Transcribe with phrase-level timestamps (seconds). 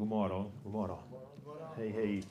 [0.00, 0.98] God morgon, god morgon.
[1.76, 2.22] Hej, hej.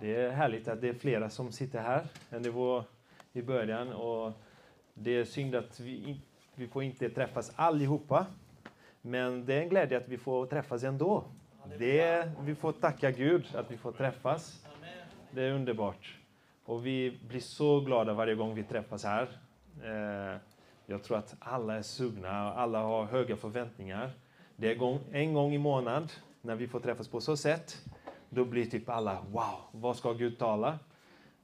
[0.00, 2.84] Det är härligt att det är flera som sitter här än det var
[3.32, 3.92] i början.
[3.92, 4.32] Och
[4.94, 6.20] det är synd att vi,
[6.54, 8.26] vi får inte träffas allihopa.
[9.02, 11.24] Men det är en glädje att vi får träffas ändå.
[11.78, 14.66] Det, vi får tacka Gud att vi får träffas.
[15.30, 16.18] Det är underbart.
[16.64, 19.28] Och vi blir så glada varje gång vi träffas här.
[19.82, 20.40] Eh,
[20.86, 24.10] jag tror att alla är sugna och alla har höga förväntningar.
[24.62, 26.12] Det är en gång i månad
[26.42, 27.84] när vi får träffas på så sätt.
[28.28, 30.78] Då blir typ alla wow, vad ska Gud tala?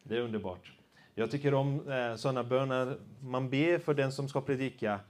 [0.02, 0.72] Det är underbart.
[1.14, 2.98] Jag tycker om eh, sådana böner.
[3.20, 5.00] Man ber för den som ska predika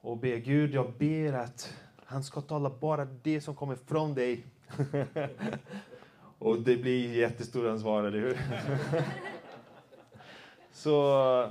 [0.00, 4.44] och ber Gud, jag ber att han ska tala bara det som kommer från dig.
[6.38, 8.38] och det blir jättestort ansvar, eller hur?
[10.72, 11.50] så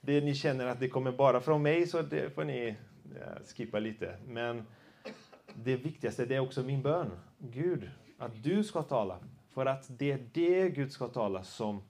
[0.00, 2.76] det ni känner att det kommer bara från mig, så det får ni
[3.20, 4.16] eh, skippa lite.
[4.26, 4.66] Men
[5.56, 7.10] det viktigaste det är också min bön.
[7.38, 9.18] Gud, att du ska tala.
[9.50, 11.82] För att det är det Gud ska tala som,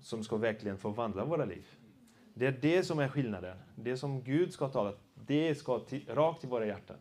[0.00, 1.66] som ska verkligen förvandla våra liv.
[2.34, 3.56] Det är det som är skillnaden.
[3.76, 6.96] Det som Gud ska tala, det ska till, rakt till våra hjärtan.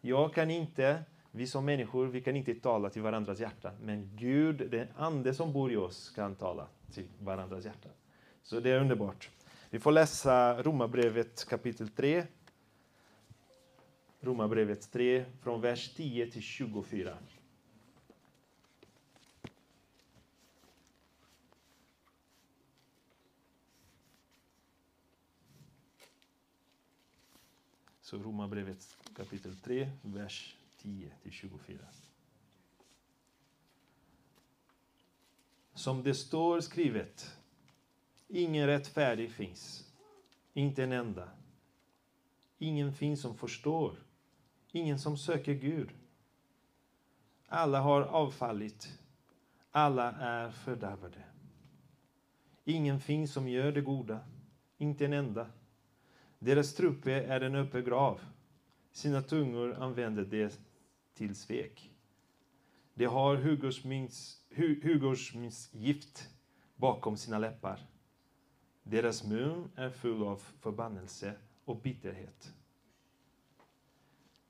[0.00, 3.72] Jag kan inte, vi som människor, vi kan inte tala till varandras hjärtan.
[3.82, 7.92] Men Gud, den ande som bor i oss, kan tala till varandras hjärtan.
[8.42, 9.30] Så det är underbart.
[9.70, 12.24] Vi får läsa Romarbrevet kapitel 3.
[14.20, 17.18] Romarbrevet 3, från vers 10 till 24.
[28.00, 31.78] Så Romarbrevet kapitel 3, vers 10 till 24.
[35.74, 37.38] Som det står skrivet,
[38.28, 39.92] ingen rättfärdig finns,
[40.54, 41.28] inte en enda.
[42.58, 44.05] Ingen finns som förstår,
[44.72, 45.88] ingen som söker Gud.
[47.48, 48.98] Alla har avfallit,
[49.70, 51.22] alla är fördärvade.
[52.64, 54.20] Ingen finns som gör det goda,
[54.78, 55.46] inte en enda.
[56.38, 58.20] Deras truppe är en öppen grav.
[58.92, 60.50] Sina tungor använder de
[61.14, 61.92] till svek.
[62.94, 63.36] De har
[64.82, 66.28] hugersminnsgift
[66.76, 67.80] bakom sina läppar.
[68.82, 71.34] Deras mun är full av förbannelse
[71.64, 72.55] och bitterhet.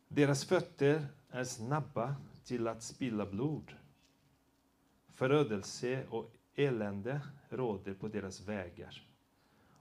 [0.09, 3.73] Deras fötter är snabba till att spilla blod.
[5.15, 9.03] Förödelse och elände råder på deras vägar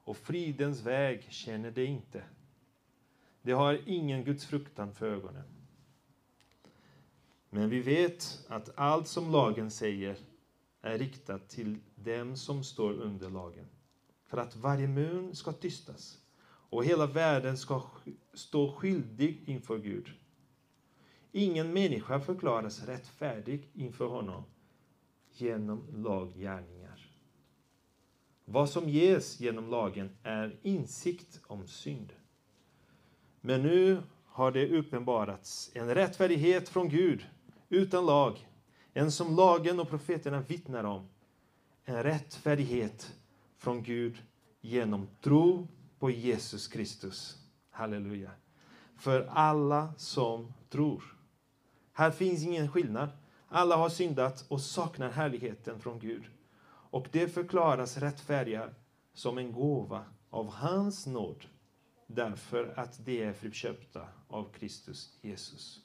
[0.06, 2.24] och fridens väg känner de inte.
[3.42, 5.44] De har ingen Guds fruktan för ögonen.
[7.50, 10.18] Men vi vet att allt som lagen säger
[10.82, 13.68] är riktat till dem som står under lagen,
[14.26, 16.20] för att varje mun ska tystas
[16.76, 17.84] och hela världen ska
[18.34, 20.12] stå skyldig inför Gud.
[21.32, 24.44] Ingen människa förklaras rättfärdig inför honom
[25.32, 27.10] genom laggärningar.
[28.46, 32.14] Vad som ges genom lagen är insikt om synd.
[33.42, 37.26] Men nu har det uppenbarats en rättfärdighet från Gud
[37.70, 38.48] utan lag,
[38.94, 41.10] en som lagen och profeterna vittnar om.
[41.86, 43.16] En rättfärdighet
[43.58, 44.24] från Gud
[44.62, 45.68] genom tro
[46.00, 47.38] på Jesus Kristus.
[47.72, 48.32] Halleluja.
[48.98, 51.04] För alla som tror.
[51.94, 53.10] Här finns ingen skillnad.
[53.48, 56.24] Alla har syndat och saknar härligheten från Gud
[56.96, 58.70] och det förklaras rättfärdiga
[59.14, 61.46] som en gåva av hans nåd
[62.08, 65.80] därför att de är friköpta av Kristus Jesus.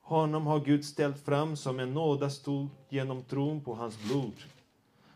[0.00, 4.44] Honom har Gud ställt fram som en nådastol genom tron på hans blod.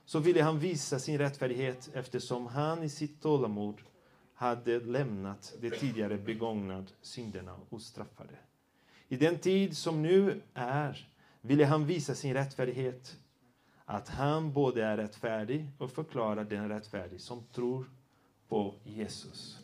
[0.08, 3.74] Så ville han visa sin rättfärdighet eftersom han i sitt tålamod
[4.34, 8.34] hade lämnat de tidigare begångna synderna ostraffade.
[9.08, 11.08] I den tid som nu är
[11.40, 13.16] ville han visa sin rättfärdighet
[13.84, 17.90] att han både är rättfärdig och förklarar den rättfärdig som tror
[18.48, 19.58] på Jesus.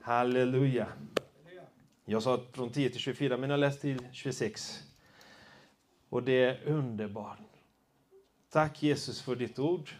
[0.00, 0.88] Halleluja.
[2.04, 4.82] Jag sa från 10 till 24, men jag läste till 26.
[6.08, 7.45] Och det är underbart.
[8.56, 9.90] Tack Jesus för ditt ord.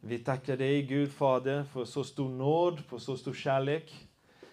[0.00, 4.08] Vi tackar dig Gud Fader för så stor nåd, för så stor kärlek.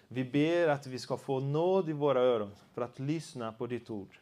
[0.08, 3.90] Vi ber att vi ska få nåd i våra öron för att lyssna på ditt
[3.90, 4.18] ord.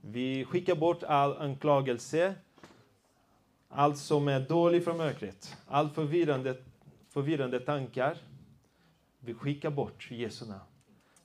[0.00, 2.34] Vi skickar bort all anklagelse,
[3.68, 6.56] allt som är dåligt från mörkret, all förvirrande,
[7.08, 8.18] förvirrande tankar.
[9.20, 10.60] Vi skickar bort Jesu namn.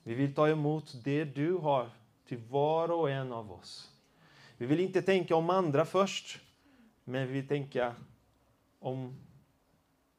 [0.02, 1.90] Vi vill ta emot det du har
[2.28, 3.88] till var och en av oss.
[4.56, 6.40] Vi vill inte tänka om andra först,
[7.04, 7.94] men vi vill tänka
[8.78, 9.16] om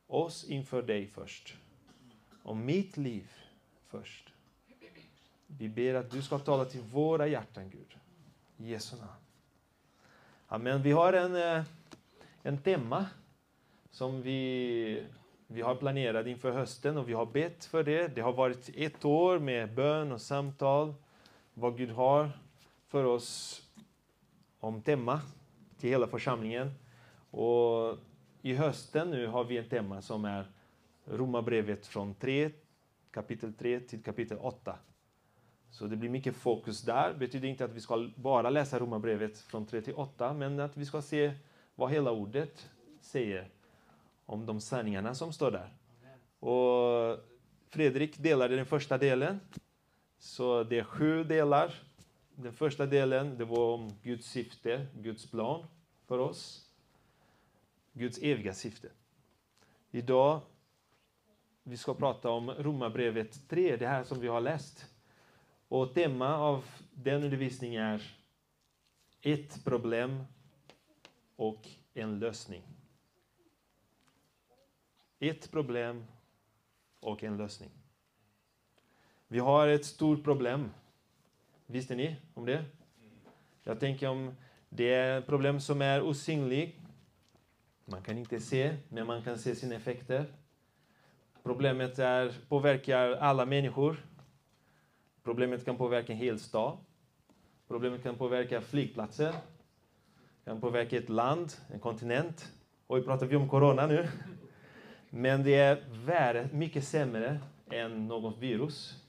[0.07, 1.57] oss inför dig först.
[2.43, 3.31] Om mitt liv
[3.87, 4.33] först.
[5.47, 7.97] Vi ber att du ska tala till våra hjärtan, Gud.
[8.57, 9.11] I Jesu namn.
[10.47, 10.81] Amen.
[10.81, 11.63] Vi har en, eh,
[12.41, 13.05] en tema
[13.91, 15.03] som vi,
[15.47, 18.07] vi har planerat inför hösten och vi har bett för det.
[18.07, 20.93] Det har varit ett år med bön och samtal,
[21.53, 22.29] vad Gud har
[22.87, 23.61] för oss
[24.59, 25.21] om tema
[25.83, 26.71] till hela församlingen.
[27.31, 27.97] Och
[28.41, 30.51] i hösten nu har vi ett tema som är
[31.05, 32.51] Romarbrevet från 3,
[33.11, 34.75] kapitel 3 till kapitel 8.
[35.69, 37.13] Så det blir mycket fokus där.
[37.13, 40.77] Det betyder inte att vi ska bara läsa Romarbrevet från 3 till 8, men att
[40.77, 41.33] vi ska se
[41.75, 42.69] vad hela ordet
[43.01, 43.49] säger
[44.25, 45.73] om de sanningarna som står där.
[46.39, 47.19] Och
[47.69, 49.39] Fredrik delade den första delen.
[50.19, 51.73] Så det är sju delar.
[52.35, 55.65] Den första delen det var om Guds syfte, Guds plan
[56.13, 56.69] för oss.
[57.93, 58.89] Guds eviga syfte.
[59.91, 60.41] Idag
[61.63, 64.89] vi ska prata om Romarbrevet 3, det här som vi har läst.
[65.67, 68.01] Och tema av den undervisningen är
[69.21, 70.23] ett problem
[71.35, 72.63] och en lösning.
[75.19, 76.05] Ett problem
[76.99, 77.69] och en lösning.
[79.27, 80.71] Vi har ett stort problem.
[81.65, 82.65] Visste ni om det?
[83.63, 84.35] Jag tänker om
[84.75, 86.79] det är ett problem som är osynligt.
[87.85, 90.25] Man kan inte se, men man kan se sina effekter.
[91.43, 94.05] Problemet är, påverkar alla människor.
[95.23, 96.77] Problemet kan påverka en hel stad.
[97.67, 99.33] Problemet kan påverka flygplatser.
[100.45, 102.51] kan påverka ett land, en kontinent.
[102.87, 104.07] Oj, pratar vi om corona nu?
[105.09, 107.39] Men det är värre, mycket sämre
[107.71, 109.03] än något virus.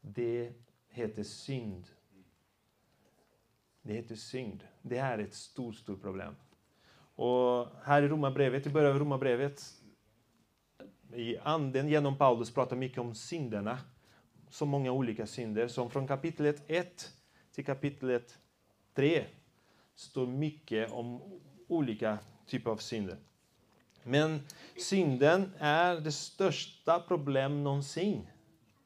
[0.00, 0.52] Det
[0.88, 1.84] heter synd.
[3.82, 4.64] Det heter synd.
[4.82, 6.34] Det här är ett stort, stort problem.
[7.14, 9.82] Och här i Romarbrevet, i början av Romarbrevet,
[11.14, 13.78] i anden genom Paulus pratar mycket om synderna.
[14.50, 15.68] Så många olika synder.
[15.68, 17.12] Som från kapitlet 1
[17.52, 18.38] till kapitlet
[18.94, 19.24] 3
[19.94, 21.22] står mycket om
[21.68, 23.16] olika typer av synder.
[24.02, 24.40] Men
[24.76, 28.26] synden är det största problem någonsin.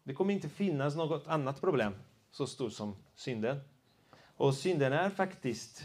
[0.03, 1.95] Det kommer inte finnas något annat problem
[2.31, 3.61] så stort som synden.
[4.37, 5.85] Och synden är faktiskt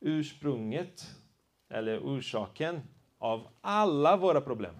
[0.00, 1.10] ursprunget,
[1.68, 2.80] eller orsaken,
[3.18, 4.74] av alla våra problem.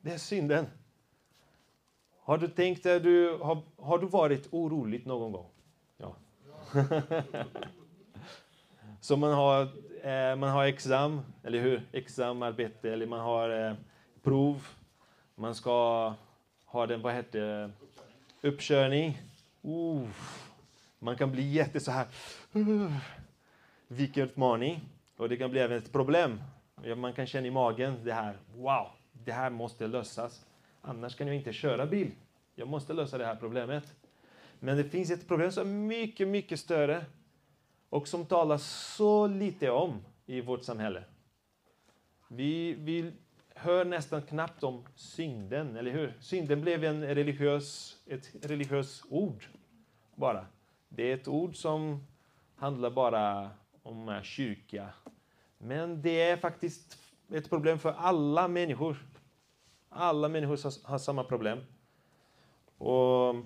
[0.00, 0.66] Det är synden.
[2.22, 5.50] Har du tänkt du, har, har du varit orolig någon gång?
[5.96, 6.16] Ja.
[9.00, 9.62] Så man har,
[10.02, 11.82] eh, man har exam, eller hur?
[11.92, 13.74] Examarbete, eller man har eh,
[14.22, 14.66] prov.
[15.34, 16.14] Man ska
[16.64, 17.70] ha den, vad heter det?
[18.48, 19.22] uppkörning.
[19.64, 20.08] Uh,
[21.00, 22.06] man kan bli jätte så här...
[22.56, 22.96] Uh,
[23.88, 24.80] vilken utmaning.
[25.16, 26.40] Och det kan bli även ett problem.
[26.96, 30.46] Man kan känna i magen det här, wow, det här måste lösas.
[30.80, 32.10] Annars kan jag inte köra bil.
[32.54, 33.94] Jag måste lösa det här problemet.
[34.58, 37.04] Men det finns ett problem som är mycket, mycket större
[37.88, 41.04] och som talas så lite om i vårt samhälle.
[42.28, 43.12] Vi, vi
[43.54, 46.14] hör nästan knappt om synden, eller hur?
[46.20, 49.44] Synden blev en religiös, ett religiöst ord
[50.14, 50.46] bara.
[50.92, 52.06] Det är ett ord som
[52.56, 53.50] handlar bara
[53.82, 54.88] om kyrka.
[55.58, 56.98] Men det är faktiskt
[57.32, 58.96] ett problem för alla människor.
[59.88, 61.58] Alla människor har samma problem.
[62.78, 63.36] Och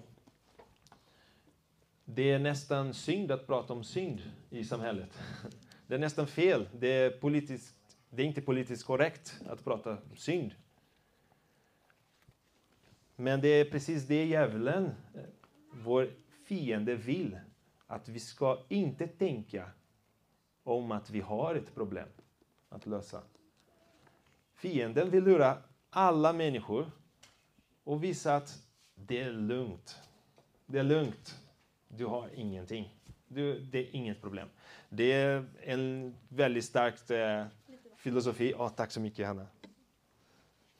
[2.04, 5.18] det är nästan synd att prata om synd i samhället.
[5.86, 6.68] Det är nästan fel.
[6.78, 7.76] Det är, politiskt,
[8.10, 10.54] det är inte politiskt korrekt att prata om synd.
[13.16, 14.84] Men det är precis det djävulen,
[15.14, 15.20] eh,
[15.72, 16.10] vår
[16.44, 17.38] fiende, vill.
[17.86, 19.70] Att vi ska inte tänka
[20.62, 22.08] om att vi har ett problem
[22.68, 23.22] att lösa.
[24.54, 25.58] Fienden vill lura
[25.90, 26.90] alla människor
[27.84, 30.00] och visa att det är lugnt.
[30.66, 31.40] Det är lugnt.
[31.88, 32.94] Du har ingenting.
[33.28, 34.48] Du, det är inget problem.
[34.88, 37.46] Det är en väldigt stark eh,
[37.96, 38.54] filosofi.
[38.54, 39.46] Oh, tack så mycket, Hanna.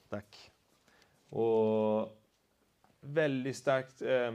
[0.08, 0.50] Tack.
[1.28, 2.18] Och
[3.00, 4.02] väldigt starkt...
[4.02, 4.32] eh,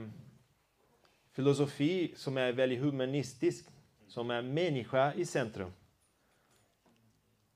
[1.40, 3.66] filosofi som är väldigt humanistisk,
[4.08, 5.72] som är människa i centrum.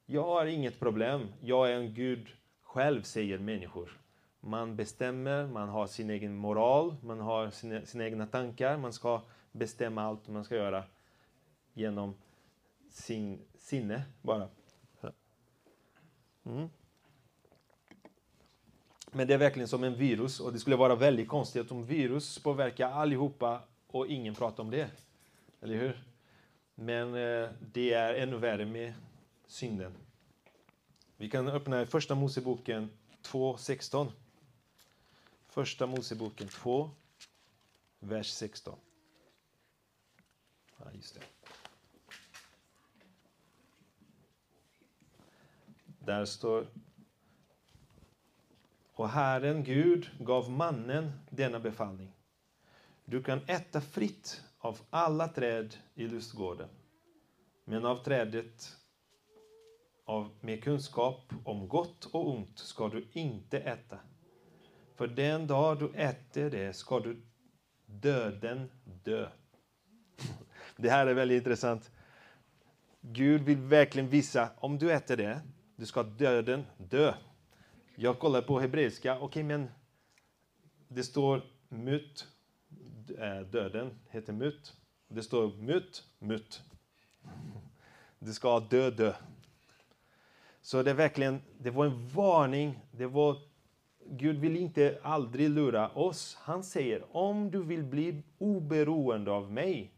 [0.06, 1.28] Jag har inget problem.
[1.42, 2.28] Jag är en Gud
[2.62, 4.02] själv, säger människor.
[4.40, 8.78] Man bestämmer, man har sin egen moral, man har sina, sina egna tankar.
[8.78, 9.22] Man ska
[9.52, 10.84] bestämma allt man ska göra
[11.74, 12.16] genom
[12.90, 14.50] sin sinne bara.
[16.46, 16.70] Mm.
[19.12, 22.44] Men det är verkligen som en virus och det skulle vara väldigt konstigt om virus
[22.44, 23.62] påverkar allihopa
[23.94, 24.92] och ingen pratar om det.
[25.62, 26.04] Eller hur?
[26.76, 28.94] Men eh, det är ännu värre med
[29.48, 29.94] synden.
[31.18, 32.90] Vi kan öppna Första Moseboken
[33.24, 34.12] 2.16.
[35.48, 36.92] Första Moseboken 2,
[38.00, 38.80] vers 16.
[40.78, 41.22] Ja, just det.
[46.00, 46.68] Där står
[48.94, 52.12] Och Herren Gud gav mannen denna befallning.
[53.06, 56.70] Du kan äta fritt av alla träd i lustgården,
[57.66, 58.78] men av trädet
[60.06, 64.00] av, med kunskap om gott och ont ska du inte äta.
[64.96, 67.22] För den dag du äter det ska du
[67.86, 68.72] döden
[69.04, 69.30] dö.
[70.78, 71.92] Det här är väldigt intressant.
[73.02, 75.42] Gud vill verkligen visa, om du äter det,
[75.76, 77.14] du ska döden dö.
[77.96, 79.70] Jag kollar på hebreiska, okej okay, men
[80.88, 82.28] det står mut,
[83.10, 84.74] Eh, döden heter mut.
[85.08, 86.64] Det står mut, mut.
[88.20, 89.14] Du ska dö, dö.
[90.62, 92.80] Så det är verkligen, det var en varning.
[92.92, 93.38] Det var,
[94.06, 96.38] Gud vill inte aldrig lura oss.
[96.42, 99.92] Han säger, om du vill bli oberoende av mig,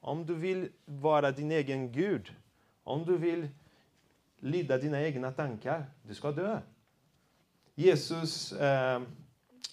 [0.00, 2.32] om du vill vara din egen Gud,
[2.82, 3.48] om du vill
[4.38, 6.60] lyda dina egna tankar, du ska dö.
[7.74, 9.02] Jesus eh,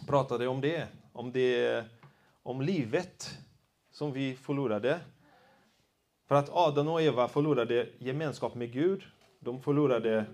[0.08, 1.86] pratade om det, om det,
[2.44, 3.38] om livet
[3.92, 5.00] som vi förlorade.
[6.28, 9.04] För att Adam och Eva förlorade gemenskap med Gud.
[9.40, 10.26] De förlorade,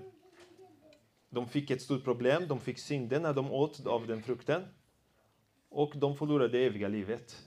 [1.29, 4.61] de fick ett stort problem, de fick synden när de åt av den frukten.
[5.69, 7.45] Och de förlorade det eviga livet.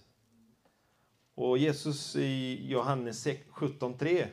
[1.35, 4.27] Och Jesus i Johannes 17.3,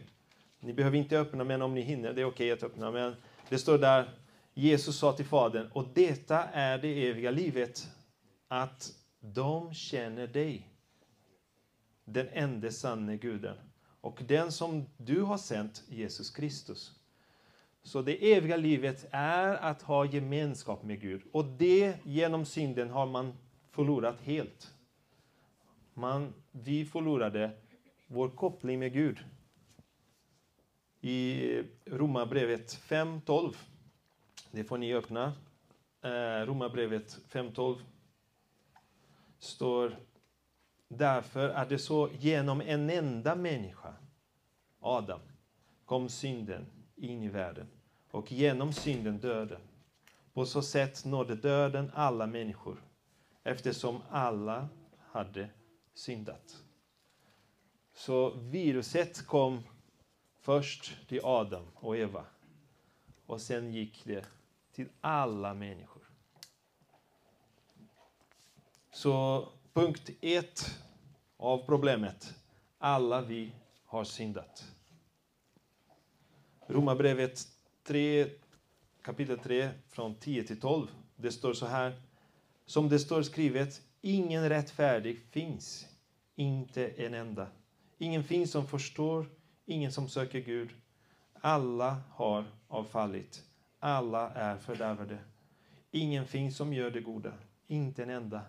[0.60, 3.16] ni behöver inte öppna men om ni hinner, det är okej att öppna, men
[3.50, 4.10] det står där,
[4.54, 7.88] Jesus sa till Fadern, och detta är det eviga livet,
[8.48, 10.68] att de känner dig,
[12.06, 13.58] den enda sanne guden,
[14.02, 16.96] och den som du har sänt, Jesus Kristus.
[17.84, 23.06] Så det eviga livet är att ha gemenskap med Gud, och det genom synden har
[23.06, 23.34] man
[23.70, 24.74] förlorat helt.
[25.94, 27.52] Man, vi förlorade
[28.08, 29.18] vår koppling med Gud.
[31.02, 33.56] I Romarbrevet 5.12
[34.52, 35.34] det får ni öppna.
[36.02, 37.78] Eh, Romarbrevet 5.12
[39.40, 39.98] står
[40.92, 43.94] Därför är det så genom en enda människa,
[44.80, 45.20] Adam,
[45.86, 46.66] kom synden
[46.96, 47.68] in i världen
[48.12, 49.62] och genom synden döden.
[50.34, 52.84] På så sätt nådde döden alla människor
[53.44, 54.70] eftersom alla
[55.12, 55.50] hade
[55.94, 56.64] syndat.
[57.94, 59.64] Så viruset kom
[60.40, 62.26] först till Adam och Eva
[63.26, 64.26] och sen gick det
[64.72, 65.99] till alla människor.
[68.92, 70.80] Så punkt ett
[71.38, 72.36] av problemet,
[72.78, 73.52] alla vi
[73.86, 74.66] har syndat.
[76.68, 77.48] Romarbrevet
[77.84, 78.30] 3,
[79.02, 80.88] kapitel 3, från 10 till 12.
[81.16, 82.02] Det står så här.
[82.66, 85.88] Som det står skrivet, ingen rättfärdig finns,
[86.36, 87.48] inte en enda.
[87.98, 89.26] Ingen finns som förstår,
[89.66, 90.70] ingen som söker Gud.
[91.34, 93.44] Alla har avfallit.
[93.80, 95.18] Alla är fördärvade.
[95.92, 97.34] Ingen finns som gör det goda,
[97.68, 98.42] inte en enda.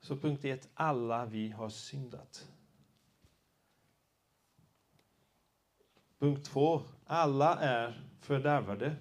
[0.00, 2.48] Så punkt ett, alla vi har syndat.
[6.18, 8.96] Punkt två, alla är fördärvade.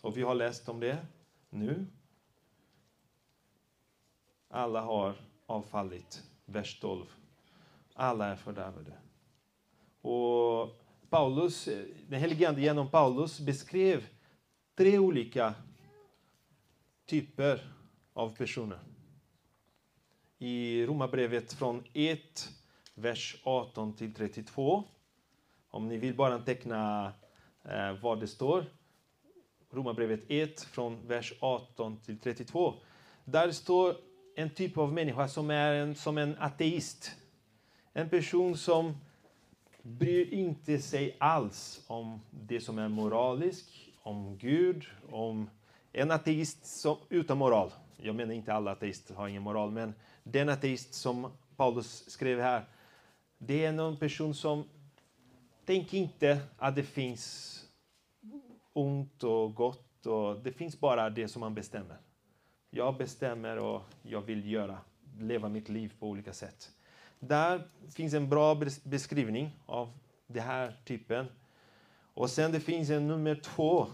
[0.00, 1.06] Och vi har läst om det
[1.50, 1.86] nu.
[4.48, 5.14] Alla har
[5.46, 6.22] avfallit.
[6.44, 7.06] Vers 12.
[7.94, 8.92] Alla är fördärvade.
[10.00, 11.68] Och Paulus,
[12.08, 14.06] den helige Ande genom Paulus beskrev
[14.74, 15.54] tre olika
[17.06, 17.72] typer
[18.12, 18.93] av personer.
[20.38, 22.48] I Romarbrevet från 1,
[22.94, 24.84] vers 18 till 32.
[25.70, 27.12] Om ni vill bara teckna
[27.64, 28.64] eh, vad det står.
[29.70, 32.74] Romarbrevet 1 från vers 18 till 32.
[33.24, 33.96] Där står
[34.36, 37.16] en typ av människa som är en, som en ateist.
[37.92, 38.96] En person som
[39.82, 43.70] bryr inte sig alls om det som är moraliskt,
[44.02, 45.50] om Gud, om
[45.92, 47.70] en ateist som, utan moral.
[47.96, 52.64] Jag menar inte alla ateister har ingen moral, men den ateist som Paulus skrev här,
[53.38, 54.64] det är någon person som
[55.64, 57.50] tänker inte att det finns
[58.72, 61.96] ont och gott och det finns bara det som man bestämmer.
[62.70, 64.78] Jag bestämmer och jag vill göra,
[65.18, 66.70] leva mitt liv på olika sätt.
[67.20, 69.92] Där finns en bra beskrivning av
[70.26, 71.26] den här typen.
[72.14, 73.86] Och sen det finns en nummer två,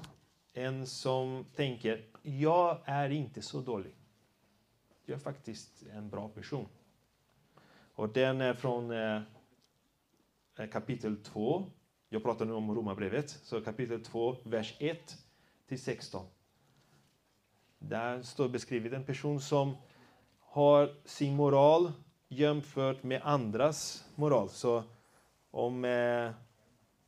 [0.53, 3.95] en som tänker, jag är inte så dålig.
[5.11, 6.67] Jag är faktiskt en bra person.
[7.95, 9.23] Och den är från eh,
[10.59, 11.65] eh kapitel 2.
[12.09, 15.17] Jag pratar nu om Romarbrevet, så kapitel 2, vers 1
[15.67, 16.27] till 16.
[17.79, 19.77] Där står beskrivet en person som
[20.39, 21.93] har sin moral
[22.29, 24.49] jämfört med andras moral.
[24.49, 24.83] Så
[25.51, 26.31] om eh,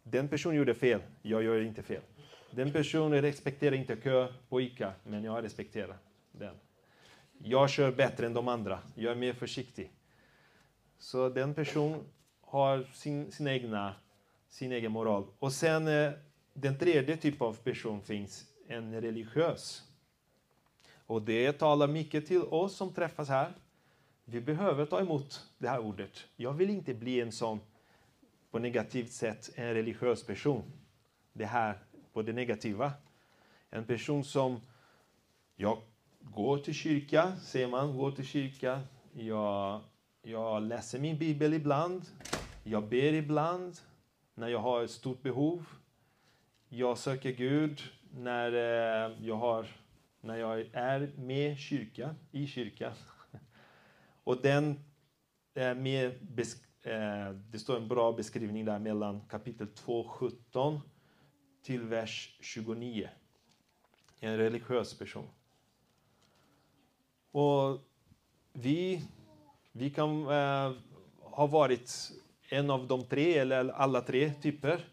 [0.03, 2.03] den personen gjorde fel, jag gör inte fel.
[2.51, 5.99] Den personen respekterar inte kö på ICA, men jag respekterar
[6.33, 6.55] den.
[7.39, 9.91] Jag kör bättre än de andra, jag är mer försiktig.
[10.99, 12.05] Så den personen
[12.41, 13.95] har sin, sin, egna,
[14.49, 15.27] sin egen moral.
[15.39, 16.13] Och sen eh,
[16.55, 19.83] den tredje typen av person finns, en religiös.
[21.07, 23.53] Och det talar mycket till oss som träffas här.
[24.25, 26.27] Vi behöver ta emot det här ordet.
[26.37, 27.61] Jag vill inte bli en sån,
[28.51, 30.63] på negativt sätt, en religiös person.
[31.33, 31.79] Det här
[32.13, 32.93] på det negativa.
[33.71, 34.61] En person som,
[35.57, 35.79] jag
[36.25, 38.81] går till kyrka, säger man, går till kyrka.
[39.13, 39.81] Jag,
[40.23, 42.07] jag läser min bibel ibland.
[42.65, 43.77] Jag ber ibland
[44.35, 45.67] när jag har ett stort behov.
[46.69, 49.67] Jag söker Gud när eh, jag, har,
[50.21, 52.93] när jag är med kyrka, i kyrkan.
[54.25, 54.85] Och den
[55.55, 56.07] är med,
[56.83, 60.81] eh, det står en bra beskrivning där mellan kapitel 2, 17
[61.63, 63.09] till vers 29.
[64.21, 65.29] En religiös person.
[67.33, 67.79] Och
[68.53, 69.05] vi,
[69.73, 70.73] vi kan eh,
[71.21, 72.13] ha varit
[72.49, 74.85] en av de tre, eller alla tre typer.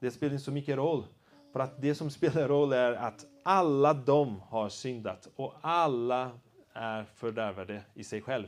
[0.00, 1.04] Det spelar inte så mycket roll.
[1.52, 6.30] För att det som spelar roll är att alla de har syndat och alla
[6.72, 8.46] är fördärvade i sig själv.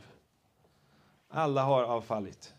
[1.27, 2.53] Alla har avfallit.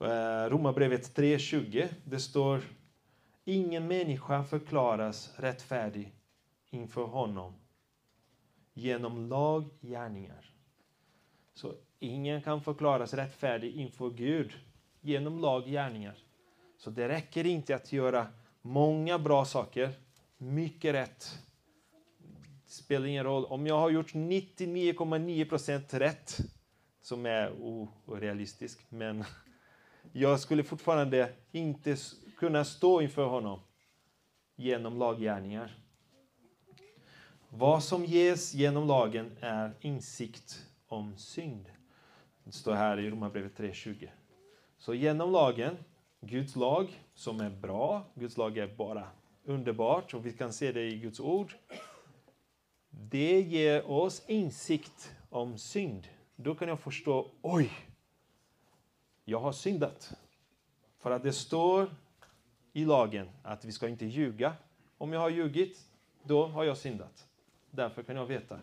[0.00, 2.60] Eh, Romarbrevet 3.20, det står
[3.44, 6.12] Ingen människa förklaras rättfärdig
[6.70, 7.54] inför honom
[8.74, 10.50] genom laggärningar.
[11.54, 14.52] Så ingen kan förklaras rättfärdig inför Gud
[15.00, 16.18] genom laggärningar.
[16.78, 18.26] Så det räcker inte att göra
[18.62, 19.90] många bra saker,
[20.36, 21.38] mycket rätt.
[22.66, 23.44] Det spelar ingen roll.
[23.44, 26.38] Om jag har gjort 99,9 procent rätt,
[27.00, 27.52] som är
[28.06, 29.24] orealistiskt, men
[30.12, 31.96] jag skulle fortfarande inte
[32.36, 33.60] kunna stå inför honom
[34.56, 35.83] genom laggärningar.
[37.56, 41.70] Vad som ges genom lagen är insikt om synd.
[42.44, 44.08] Det står här i Romarbrevet 3.20.
[44.78, 45.76] Så genom lagen,
[46.20, 49.08] Guds lag som är bra, Guds lag är bara
[49.44, 51.54] underbart och vi kan se det i Guds ord.
[52.90, 56.08] Det ger oss insikt om synd.
[56.36, 57.70] Då kan jag förstå, oj,
[59.24, 60.12] jag har syndat.
[60.98, 61.90] För att det står
[62.72, 64.54] i lagen att vi ska inte ljuga.
[64.98, 65.80] Om jag har ljugit,
[66.22, 67.28] då har jag syndat.
[67.74, 68.58] Därför kan jag veta.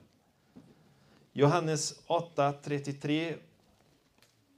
[1.33, 3.35] Johannes 8.33,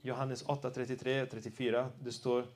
[0.02, 2.46] Johannes 8.33 34, Det står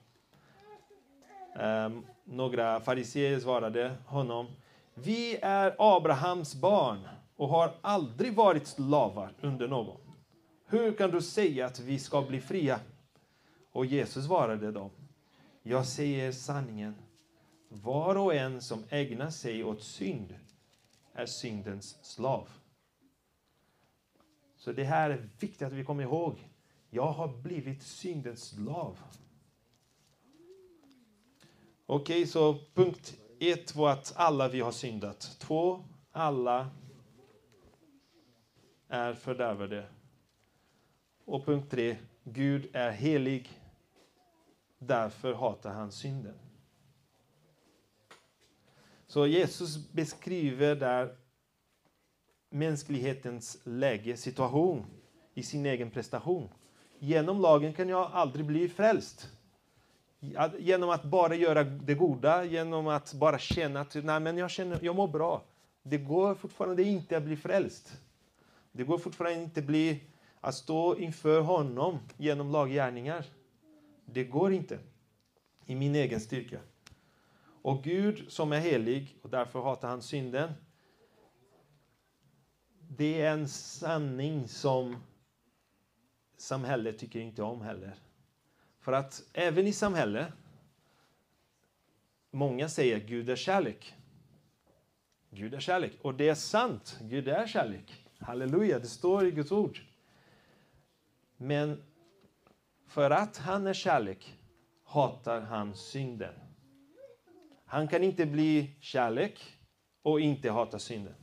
[1.61, 4.47] um, några fariseer svarade honom
[4.95, 10.01] Vi är Abrahams barn och har aldrig varit slavar under någon.
[10.67, 12.81] Hur kan du säga att vi ska bli fria?
[13.73, 14.91] Och Jesus svarade dem
[15.63, 16.95] Jag säger sanningen.
[17.69, 20.35] Var och en som ägnar sig åt synd
[21.19, 22.49] är syndens slav.
[24.57, 26.49] Så det här är viktigt att vi kommer ihåg.
[26.91, 28.99] Jag har blivit syndens slav.
[31.87, 35.37] Okej, okay, så punkt ett var att alla vi har syndat.
[35.39, 36.71] Två, alla
[38.89, 39.89] är fördärvade.
[41.25, 43.61] Och punkt tre, Gud är helig.
[44.79, 46.48] Därför hatar han synden.
[49.09, 51.17] Så Jesus beskriver där
[52.51, 54.87] mänsklighetens läge, situation,
[55.35, 56.49] i sin egen prestation.
[56.99, 59.31] Genom lagen kan jag aldrig bli frälst.
[60.59, 64.79] Genom att bara göra det goda, genom att bara känna att Nej, men jag, känner,
[64.83, 65.45] jag mår bra.
[65.83, 67.97] Det går fortfarande inte att bli frälst.
[68.73, 70.01] Det går fortfarande inte bli,
[70.41, 73.25] att stå inför honom genom laggärningar.
[74.05, 74.79] Det går inte
[75.67, 76.59] i min egen styrka.
[77.63, 80.53] Och Gud som är helig, och därför hatar han synden,
[82.89, 84.97] det är en sanning som
[86.37, 87.95] samhället tycker inte om heller.
[88.81, 90.33] För att även i samhället,
[92.31, 93.95] många säger Gud är kärlek.
[95.31, 95.93] Gud är kärlek.
[96.03, 98.07] Och det är sant, Gud är kärlek.
[98.19, 99.81] Halleluja, det står i Guds ord.
[101.37, 101.83] Men
[102.87, 104.39] för att han är kärlek
[104.85, 106.35] hatar han synden.
[107.71, 109.59] Han kan inte bli kärlek
[110.03, 111.15] och inte hata synden.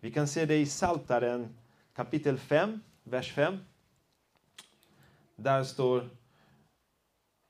[0.00, 1.58] Vi kan se det i Saltaren
[1.94, 3.58] kapitel 5, vers 5.
[5.36, 6.10] Där står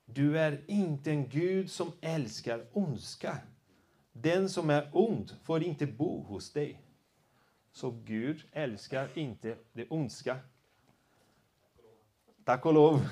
[0.05, 3.37] Du är inte en Gud som älskar ondska.
[4.13, 6.81] Den som är ond får inte bo hos dig.
[7.71, 10.37] Så Gud älskar inte det ondska.
[12.43, 13.07] Tack och lov.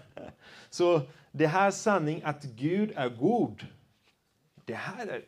[0.70, 1.00] Så
[1.32, 3.66] det här sanning att Gud är god,
[4.68, 5.24] det här, är,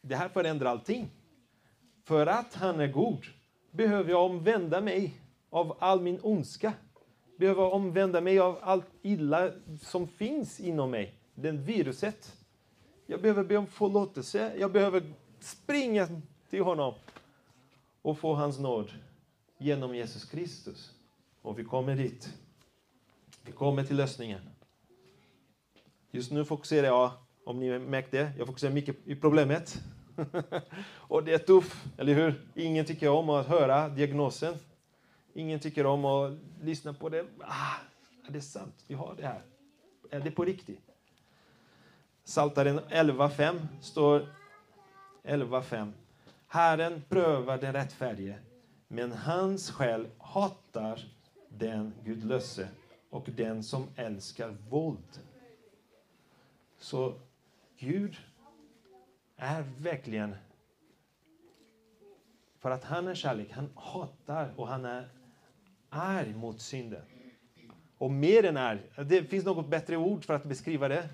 [0.00, 1.10] det här förändrar allting.
[2.04, 3.26] För att han är god
[3.70, 6.72] behöver jag omvända mig av all min ondska.
[7.36, 12.36] Behöver omvända mig av allt illa som finns inom mig, den viruset.
[13.06, 14.52] Jag behöver be om förlåtelse.
[14.58, 16.08] Jag behöver springa
[16.50, 16.94] till honom
[18.02, 18.92] och få hans nåd
[19.58, 20.90] genom Jesus Kristus.
[21.42, 22.38] Och vi kommer dit.
[23.42, 24.40] Vi kommer till lösningen.
[26.10, 27.10] Just nu fokuserar jag,
[27.44, 29.82] om ni märkte, jag fokuserar mycket i problemet.
[30.88, 32.48] och det är tufft, eller hur?
[32.54, 34.54] Ingen tycker om att höra diagnosen.
[35.34, 37.26] Ingen tycker om att lyssna på det.
[37.40, 37.76] Ah,
[38.28, 38.84] är det sant?
[38.86, 39.42] Vi har det här.
[40.10, 40.80] Är det på riktigt?
[42.24, 44.26] Saltaren 11.5 står
[45.22, 45.92] 11.5.
[46.48, 48.38] Herren prövar den rättfärdige,
[48.88, 51.04] men hans själ hatar
[51.48, 52.68] den gudlöse
[53.10, 55.20] och den som älskar våld.
[56.78, 57.14] Så
[57.82, 58.16] Gud
[59.36, 60.36] är verkligen...
[62.58, 65.08] För att han är kärlek, han hatar och han är
[65.88, 67.02] arg mot synden.
[67.98, 68.80] Och mer än arg.
[69.06, 71.08] Det finns något bättre ord för att beskriva det.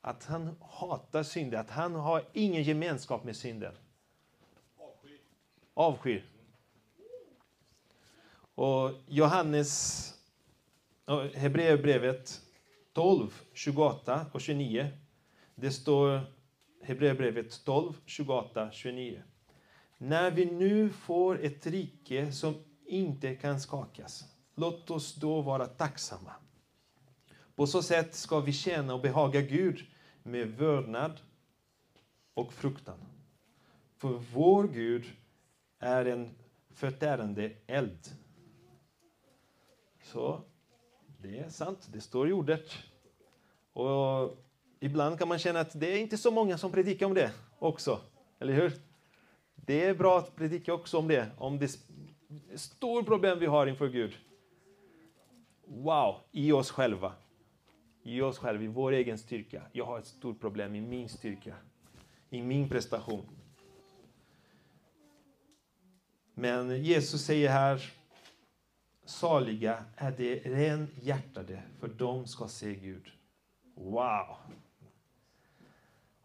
[0.00, 3.74] Att han hatar synden, att han har ingen gemenskap med synden.
[5.74, 6.24] Avskyr.
[8.54, 10.14] Och Johannes,
[11.34, 12.42] Hebreerbrevet
[12.92, 14.88] 12, 28 och 29.
[15.54, 16.20] Det står
[16.82, 19.22] Hebreerbrevet 12, 28, 29.
[19.98, 22.54] När vi nu får ett rike som
[22.86, 24.24] inte kan skakas,
[24.54, 26.32] låt oss då vara tacksamma.
[27.54, 29.86] På så sätt ska vi tjäna och behaga Gud
[30.22, 31.20] med vördnad
[32.34, 32.98] och fruktan.
[33.96, 35.04] För vår Gud
[35.78, 36.30] är en
[36.70, 38.08] förtärande eld.
[40.02, 40.44] Så
[41.22, 42.70] det är sant, det står i ordet.
[43.72, 44.36] Och
[44.80, 48.00] ibland kan man känna att det är inte så många som predikar om det också.
[48.38, 48.72] Eller hur?
[49.54, 51.80] Det är bra att predika också om det, om det
[52.54, 54.18] stora problem vi har inför Gud.
[55.66, 57.12] Wow, i oss själva.
[58.02, 59.62] I oss själva, i vår egen styrka.
[59.72, 61.54] Jag har ett stort problem i min styrka,
[62.30, 63.26] i min prestation.
[66.34, 67.92] Men Jesus säger här,
[69.10, 73.10] saliga är de renhjärtade, för de ska se Gud.
[73.74, 74.36] Wow!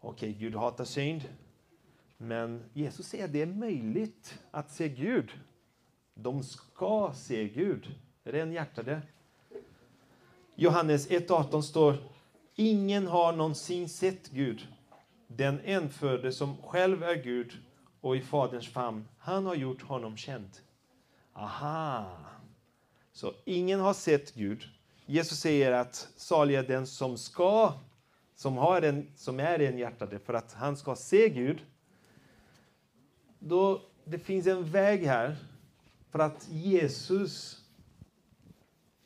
[0.00, 1.22] Okej, okay, Gud hatar synd.
[2.16, 5.30] Men Jesus säger att det är möjligt att se Gud.
[6.14, 7.94] De ska se Gud.
[8.24, 9.02] Renhjärtade.
[10.54, 11.96] Johannes 1.18 står
[12.54, 14.68] Ingen har någonsin sett Gud.
[15.26, 17.52] Den enfödde som själv är Gud
[18.00, 20.50] och i Faderns famn, han har gjort honom känd.
[21.32, 22.06] Aha!
[23.16, 24.68] Så ingen har sett Gud.
[25.06, 27.72] Jesus säger att salig är den som ska,
[28.34, 31.64] som, har en, som är en hjärtade för att han ska se Gud.
[33.38, 35.36] Då, det finns en väg här
[36.10, 37.64] för att Jesus,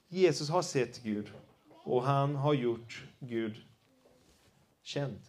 [0.09, 1.33] Jesus har sett Gud
[1.85, 3.57] och han har gjort Gud
[4.83, 5.21] känd.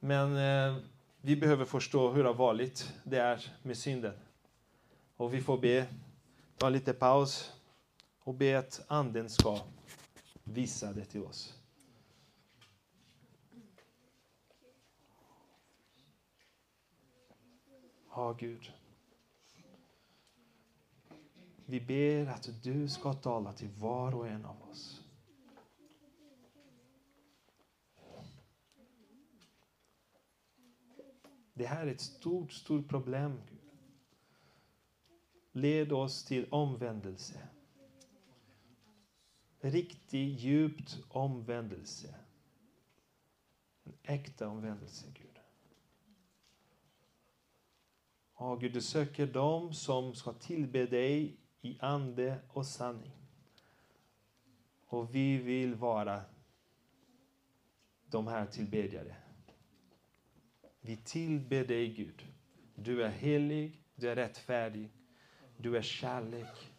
[0.00, 0.82] Men eh,
[1.20, 4.14] vi behöver förstå hur allvarligt det är med synden.
[5.18, 5.86] Och vi får be,
[6.56, 7.52] ta lite paus
[8.20, 9.60] och be att Anden ska
[10.44, 11.54] visa det till oss.
[18.10, 18.72] Ja, Gud.
[21.66, 25.04] Vi ber att du ska tala till var och en av oss.
[31.54, 33.40] Det här är ett stort, stort problem.
[33.48, 33.57] Gud.
[35.58, 37.48] Led oss till omvändelse.
[39.60, 42.14] Riktig, djupt omvändelse.
[43.84, 45.38] En äkta omvändelse, Gud.
[48.38, 53.12] Ja, Gud, du söker dem som ska tillbe dig i ande och sanning.
[54.86, 56.22] Och vi vill vara
[58.06, 59.16] de här tillbedjare.
[60.80, 62.26] Vi tillber dig, Gud.
[62.74, 64.90] Du är helig, du är rättfärdig,
[65.58, 66.72] du är kärlek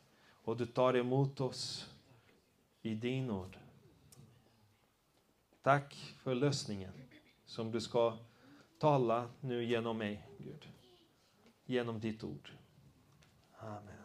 [0.44, 1.90] och du tar emot oss
[2.82, 3.58] i din nåd.
[5.62, 6.94] Tack för lösningen
[7.46, 8.18] som du ska
[8.80, 10.68] tala nu genom mig, Gud.
[11.66, 12.50] Genom ditt ord.
[13.58, 13.96] Amen.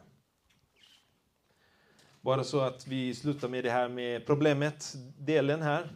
[2.21, 5.91] Bara så att vi slutar med det här med problemet, delen här.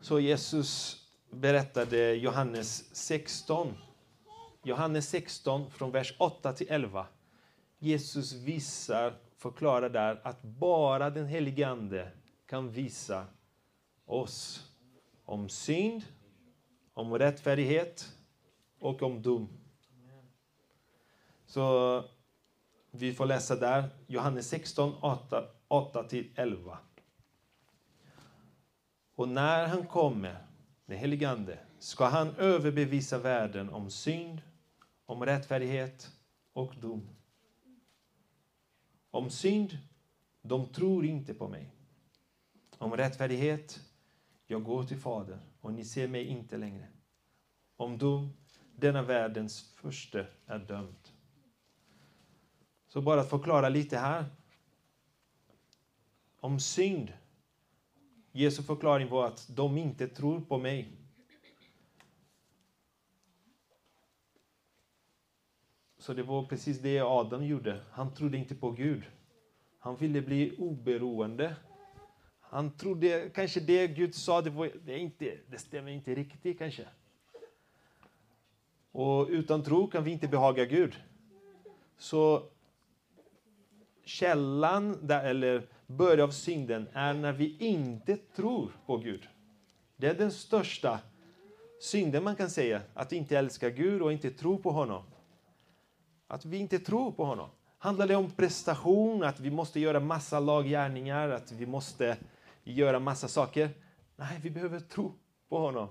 [0.00, 0.98] Så Jesus
[1.30, 3.74] berättade Johannes 16.
[4.64, 7.06] Johannes 16 från vers 8 till 11.
[7.78, 12.10] Jesus visar, förklarar där att bara den helige Ande
[12.46, 13.26] kan visa
[14.04, 14.68] oss
[15.24, 16.04] om synd,
[16.94, 18.16] om rättfärdighet
[18.78, 19.48] och om dom.
[21.46, 22.04] Så
[22.90, 26.76] vi får läsa där, Johannes 16, 8, 8-11.
[29.14, 30.46] Och när han kommer,
[30.86, 34.42] den helige Ande, ska han överbevisa världen om synd,
[35.12, 36.12] om rättfärdighet
[36.52, 37.08] och dom.
[39.10, 39.78] Om synd,
[40.42, 41.70] de tror inte på mig.
[42.78, 43.80] Om rättfärdighet,
[44.46, 46.88] jag går till Fadern och ni ser mig inte längre.
[47.76, 48.36] Om dom,
[48.76, 51.08] denna världens första är dömd.
[52.86, 54.24] Så bara att förklara lite här.
[56.40, 57.12] Om synd.
[58.32, 61.01] Jesu förklaring var att de inte tror på mig.
[66.02, 67.80] Så det var precis det Adam gjorde.
[67.90, 69.02] Han trodde inte på Gud.
[69.78, 71.56] Han ville bli oberoende.
[72.40, 76.58] Han trodde kanske det Gud sa, det, var, det, är inte, det stämmer inte riktigt
[76.58, 76.84] kanske.
[78.92, 80.94] Och utan tro kan vi inte behaga Gud.
[81.98, 82.48] Så
[84.04, 89.28] källan, där, eller början av synden, är när vi inte tror på Gud.
[89.96, 91.00] Det är den största
[91.80, 95.02] synden man kan säga, att inte älska Gud och inte tro på honom.
[96.32, 97.50] Att vi inte tror på honom.
[97.78, 102.16] Handlar det om prestation, att vi måste göra massa laggärningar, att vi måste
[102.64, 103.70] göra massa saker?
[104.16, 105.12] Nej, vi behöver tro
[105.48, 105.88] på honom.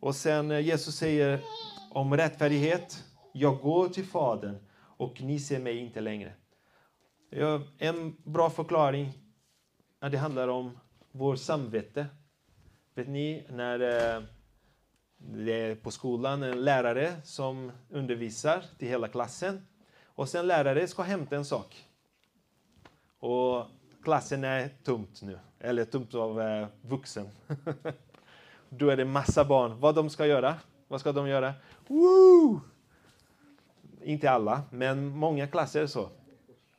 [0.00, 1.40] Och sen eh, Jesus säger
[1.90, 3.04] om rättfärdighet.
[3.32, 6.32] Jag går till Fadern och ni ser mig inte längre.
[7.78, 9.12] En bra förklaring
[10.00, 10.78] när det handlar om
[11.12, 12.06] vår samvete.
[12.94, 14.22] Vet ni, när eh,
[15.32, 19.66] det är på skolan en lärare som undervisar till hela klassen
[20.04, 21.84] och sen lärare ska hämta en sak.
[23.18, 23.66] Och
[24.04, 27.28] klassen är tomt nu, eller tomt av eh, vuxen.
[28.68, 29.80] Då är det massa barn.
[29.80, 30.54] Vad de ska göra?
[30.88, 31.54] Vad ska de göra?
[31.86, 32.60] Woo!
[34.02, 36.08] Inte alla, men många klasser är så.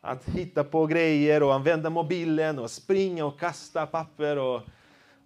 [0.01, 4.61] Att hitta på grejer och använda mobilen och springa och kasta papper och,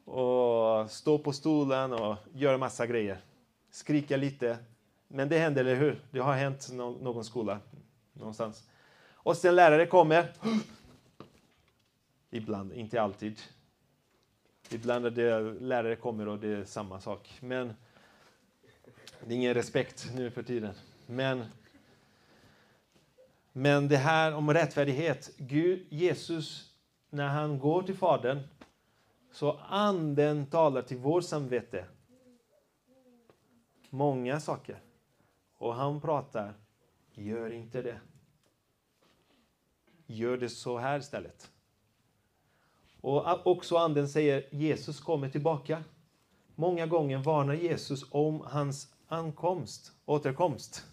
[0.09, 3.21] och stå på stolen och göra massa grejer.
[3.71, 4.57] Skrika lite.
[5.07, 6.01] Men det händer, eller hur?
[6.11, 7.59] Det har hänt någon, någon skola
[8.13, 8.63] någonstans.
[9.13, 10.31] Och sen lärare kommer.
[12.29, 13.39] Ibland, inte alltid.
[14.69, 17.37] Ibland är det lärare kommer och det är samma sak.
[17.39, 17.73] Men
[19.25, 20.73] det är ingen respekt nu för tiden.
[21.05, 21.45] Men
[23.51, 26.71] men det här om rättfärdighet, Gud, Jesus,
[27.09, 28.39] när han går till Fadern,
[29.31, 31.85] så anden talar till vårt samvete.
[33.89, 34.81] Många saker.
[35.57, 36.53] Och han pratar,
[37.13, 37.99] gör inte det.
[40.05, 41.51] Gör det så här istället.
[43.01, 45.83] Och också anden säger, Jesus kommer tillbaka.
[46.55, 50.85] Många gånger varnar Jesus om hans ankomst, återkomst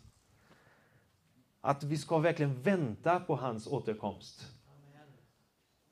[1.66, 4.46] att vi ska verkligen vänta på hans återkomst.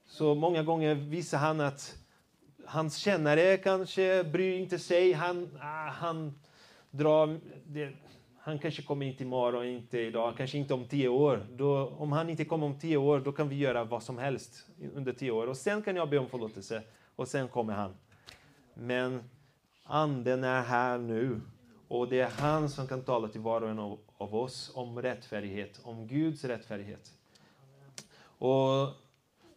[0.07, 1.99] Så många gånger visar han att
[2.67, 5.13] hans kännare kanske bryr inte sig.
[5.13, 6.39] Han, ah, han
[6.91, 7.41] drar...
[7.67, 7.93] Det,
[8.45, 11.47] han kanske kommer inte imorgon, inte idag, kanske inte om tio år.
[11.51, 14.67] Då, om han inte kommer om tio år, då kan vi göra vad som helst
[14.95, 15.47] under tio år.
[15.47, 16.83] Och sen kan jag be om förlåtelse
[17.17, 17.95] och sen kommer han.
[18.75, 19.23] Men
[19.85, 21.41] anden är här nu
[21.89, 25.03] och det är han som kan tala till var och en av, av oss om
[25.03, 27.13] rättfärdighet, om Guds rättfärdighet.
[28.39, 28.89] Och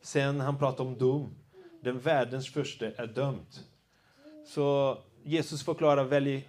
[0.02, 1.36] sen han pratar om dom.
[1.82, 3.48] Den världens första är dömd.
[4.46, 6.48] Så Jesus förklarar väldigt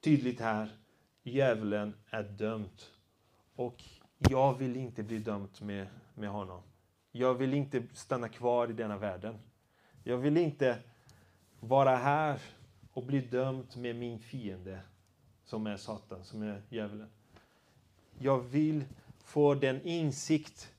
[0.00, 0.68] tydligt här,
[1.22, 2.82] djävulen är dömd.
[3.54, 3.84] Och
[4.18, 6.62] jag vill inte bli dömd med, med honom.
[7.12, 9.38] Jag vill inte stanna kvar i denna världen.
[10.04, 10.78] Jag vill inte
[11.60, 12.40] vara här
[12.92, 14.80] och bli dömd med min fiende
[15.44, 17.08] som är Satan, som är djävulen.
[18.18, 18.84] Jag vill
[19.24, 20.72] få den insikt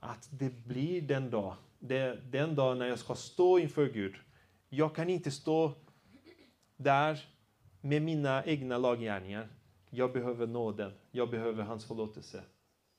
[0.00, 4.14] att det blir den dag, det, den dag när jag ska stå inför Gud.
[4.68, 5.72] Jag kan inte stå
[6.76, 7.24] där
[7.80, 9.48] med mina egna laggärningar.
[9.90, 12.42] Jag behöver nåden, jag behöver hans förlåtelse.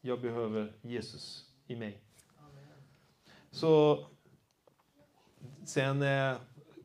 [0.02, 2.02] Jag behöver Jesus i mig.
[3.52, 4.06] Så
[5.66, 6.38] sen, eh,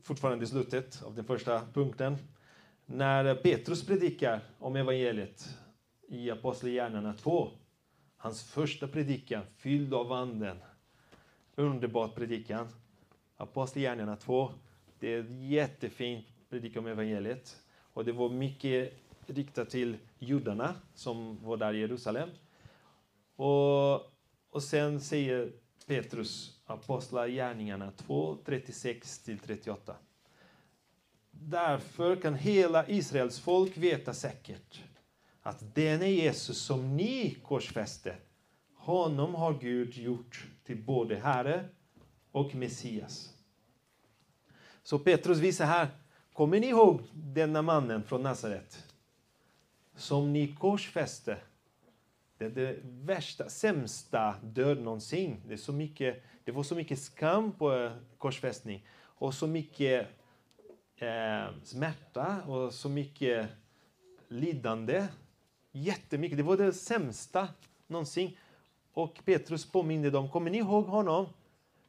[0.03, 2.17] fortfarande i slutet av den första punkten,
[2.85, 5.57] när Petrus predikar om evangeliet
[6.07, 7.51] i Apostlagärningarna 2,
[8.17, 10.57] hans första predikan, fylld av Anden,
[11.55, 12.67] underbar predikan,
[13.37, 14.51] Apostlagärningarna 2,
[14.99, 17.61] Det är jättefint predikan om evangeliet.
[17.93, 18.93] Och det var mycket
[19.27, 22.29] riktat till judarna som var där i Jerusalem.
[23.35, 23.93] Och,
[24.49, 25.51] och sen säger
[25.87, 29.93] Petrus, Apostlagärningarna 2, 36-38.
[31.31, 34.83] Därför kan hela Israels folk veta säkert
[35.41, 38.15] att denne Jesus som ni korsfäste,
[38.75, 41.65] honom har Gud gjort till både Herre
[42.31, 43.33] och Messias.
[44.83, 45.87] Så Petrus visar här,
[46.33, 48.83] kommer ni ihåg denna mannen från Nasaret?
[49.95, 51.37] Som ni korsfäste.
[52.37, 55.41] Det är det värsta, sämsta död någonsin.
[55.47, 60.07] Det, är så mycket, det var så mycket skam på eh, korsfästning och så mycket
[60.95, 63.49] eh, smärta och så mycket
[64.27, 65.07] lidande.
[65.71, 66.37] Jättemycket.
[66.37, 67.47] Det var det sämsta
[67.87, 68.37] någonsin.
[68.93, 71.27] Och Petrus påminde dem, kommer ni ihåg honom?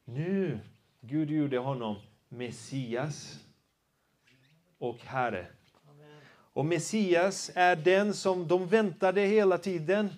[0.05, 0.61] Nu,
[1.01, 1.97] Gud gjorde honom
[2.29, 3.40] Messias
[4.79, 5.47] och Herre.
[6.53, 10.09] Och Messias är den som de väntade hela tiden,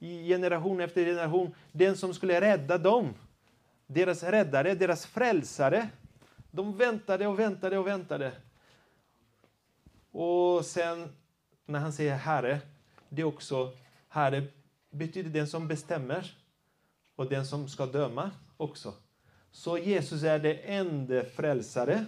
[0.00, 3.14] generation efter generation, den som skulle rädda dem.
[3.86, 5.88] Deras räddare, deras frälsare.
[6.50, 8.32] De väntade och väntade och väntade.
[10.10, 11.08] Och sen
[11.66, 12.60] när han säger Herre,
[13.08, 13.72] det är också
[14.08, 14.46] Herre
[14.94, 16.36] betyder den som bestämmer
[17.16, 18.94] och den som ska döma också.
[19.50, 22.04] Så Jesus är det enda frälsare,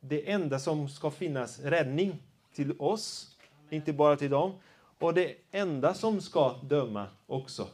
[0.00, 3.36] det enda som ska finnas räddning till oss,
[3.70, 4.52] inte bara till dem,
[4.98, 7.68] och det enda som ska döma också.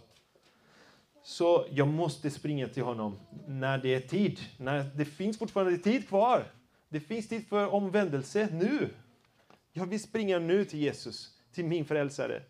[1.22, 4.40] Så jag måste springa till honom när det är tid.
[4.56, 6.44] När det finns fortfarande tid kvar.
[6.88, 8.88] Det finns tid för omvändelse nu.
[9.72, 12.42] Jag vill springa nu till Jesus, till min frälsare.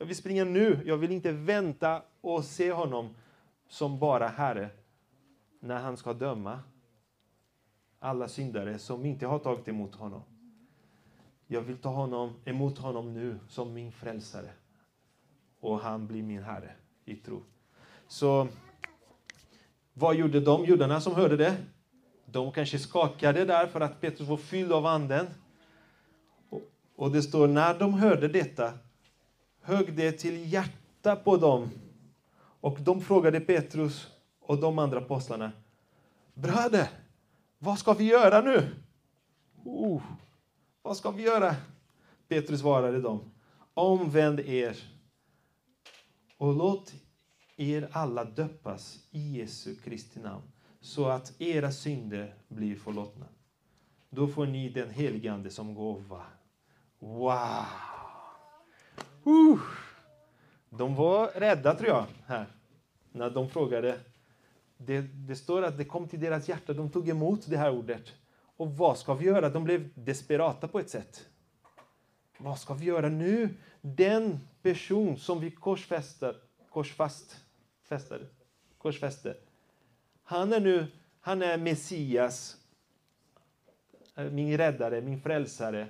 [0.00, 0.82] Jag vill springa nu.
[0.84, 3.14] Jag vill inte vänta och se honom
[3.68, 4.70] som bara Herre
[5.60, 6.60] när han ska döma
[7.98, 10.22] alla syndare som inte har tagit emot honom.
[11.46, 14.50] Jag vill ta honom, emot honom nu som min frälsare.
[15.60, 16.72] Och han blir min Herre
[17.04, 17.42] i tro.
[18.08, 18.48] Så
[19.92, 21.56] vad gjorde de judarna som hörde det?
[22.26, 25.26] De kanske skakade där för att Petrus var fylld av anden.
[26.96, 28.72] Och det står, när de hörde detta
[29.70, 31.70] högg det till hjärta på dem.
[32.60, 34.08] Och de frågade Petrus
[34.40, 35.52] och de andra apostlarna.
[36.34, 36.88] Bröder,
[37.58, 38.68] vad ska vi göra nu?
[39.64, 40.02] Oh,
[40.82, 41.56] vad ska vi göra?
[42.28, 43.20] Petrus svarade dem.
[43.74, 44.76] Omvänd er
[46.36, 46.94] och låt
[47.56, 50.42] er alla döpas i Jesu Kristi namn
[50.80, 53.26] så att era synder blir förlåtna.
[54.10, 56.22] Då får ni den helige Ande som gåva.
[56.98, 57.99] Wow!
[59.26, 59.60] Uh.
[60.70, 62.46] De var rädda, tror jag, här,
[63.12, 64.00] när de frågade.
[64.76, 68.12] Det, det står att det kom till deras hjärta, de tog emot det här ordet.
[68.56, 69.48] Och vad ska vi göra?
[69.48, 71.28] De blev desperata på ett sätt.
[72.38, 73.48] Vad ska vi göra nu?
[73.80, 76.36] Den person som vi korsfäster,
[76.70, 77.36] korsfast,
[77.82, 78.26] fäster,
[78.78, 79.36] korsfäster,
[80.22, 80.86] han är nu
[81.20, 82.56] han är Messias,
[84.16, 85.88] eh, min räddare, min frälsare,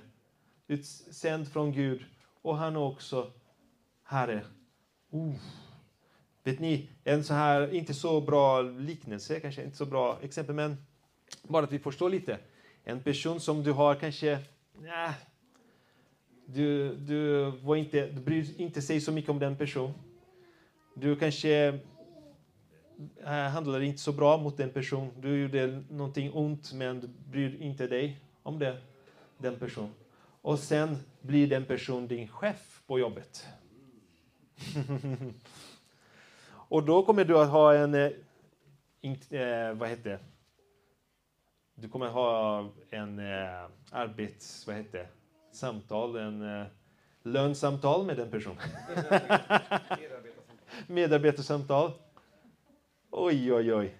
[0.67, 2.05] utsänd från Gud.
[2.41, 3.31] Och han är också
[4.03, 4.45] Herre.
[5.13, 5.35] Uh.
[6.43, 10.77] Vet ni, en så här, inte så bra liknelse, kanske inte så bra exempel, men
[11.43, 12.37] bara att vi förstår lite.
[12.83, 14.39] En person som du har kanske,
[14.79, 15.13] nej,
[16.45, 19.93] du, du, var inte, du bryr inte sig så mycket om den personen.
[20.93, 21.79] Du kanske
[23.23, 25.11] äh, handlade inte så bra mot den personen.
[25.21, 28.77] Du gjorde någonting ont, men du bryr inte dig om det,
[29.37, 29.93] den personen.
[30.41, 33.47] Och sen blir den personen din chef på jobbet.
[36.49, 37.93] och då kommer du att ha en...
[37.93, 38.11] Eh,
[39.29, 40.19] eh, vad heter det?
[41.75, 44.67] Du kommer att ha en eh, arbets...
[44.67, 45.07] Vad heter det?
[45.51, 46.67] Samtal, en eh,
[47.23, 48.57] lönsamtal med den personen.
[50.87, 51.91] Medarbetarsamtal.
[53.09, 53.95] Oj, oj, oj.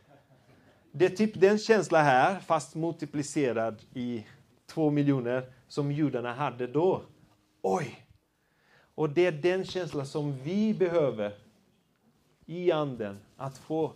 [0.91, 4.25] Det är typ den känslan här, fast multiplicerad i
[4.65, 7.01] två miljoner, som judarna hade då.
[7.61, 8.05] Oj!
[8.95, 11.33] Och det är den känslan som vi behöver
[12.45, 13.19] i anden.
[13.37, 13.91] Att få,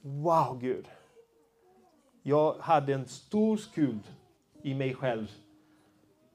[0.00, 0.86] wow Gud.
[2.22, 4.00] Jag hade en stor skuld
[4.62, 5.30] i mig själv.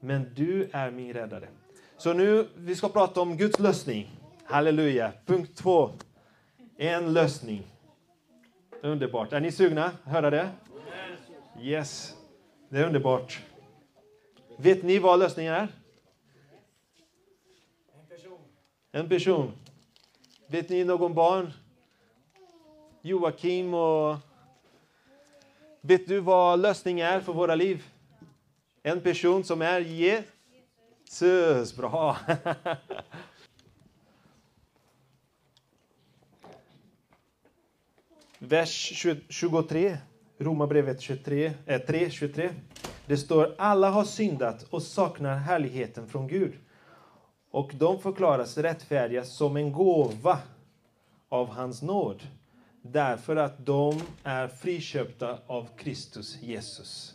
[0.00, 1.48] Men du är min räddare.
[1.96, 4.10] Så nu, vi ska prata om Guds lösning.
[4.44, 5.12] Halleluja.
[5.26, 5.90] Punkt två.
[6.76, 7.62] En lösning.
[8.82, 9.32] Underbart.
[9.32, 9.90] Är ni sugna?
[10.04, 10.50] Höra det?
[11.60, 12.16] Yes.
[12.68, 13.42] Det är underbart.
[14.56, 15.68] Vet ni vad lösningen är?
[18.92, 19.52] En person.
[20.46, 21.52] Vet ni någon barn?
[23.02, 24.16] Joakim och
[25.80, 27.84] Vet du vad lösningen är för våra liv?
[28.82, 31.76] En person som är Jesus.
[31.76, 32.16] Bra!
[38.38, 38.92] Vers
[39.28, 39.98] 23,
[40.38, 41.52] Romarbrevet 23,
[41.86, 42.50] 3, 23.
[43.06, 46.52] Det står alla har syndat och saknar härligheten från Gud.
[47.50, 50.38] Och de förklaras rättfärdiga som en gåva
[51.28, 52.22] av hans nåd
[52.82, 57.14] därför att de är friköpta av Kristus Jesus.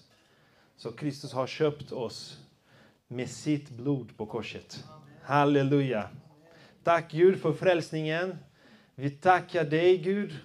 [0.77, 2.39] Så Kristus har köpt oss
[3.07, 4.83] med sitt blod på korset.
[5.23, 6.09] Halleluja!
[6.83, 8.37] Tack Gud för frälsningen.
[8.95, 10.39] Vi tackar dig Gud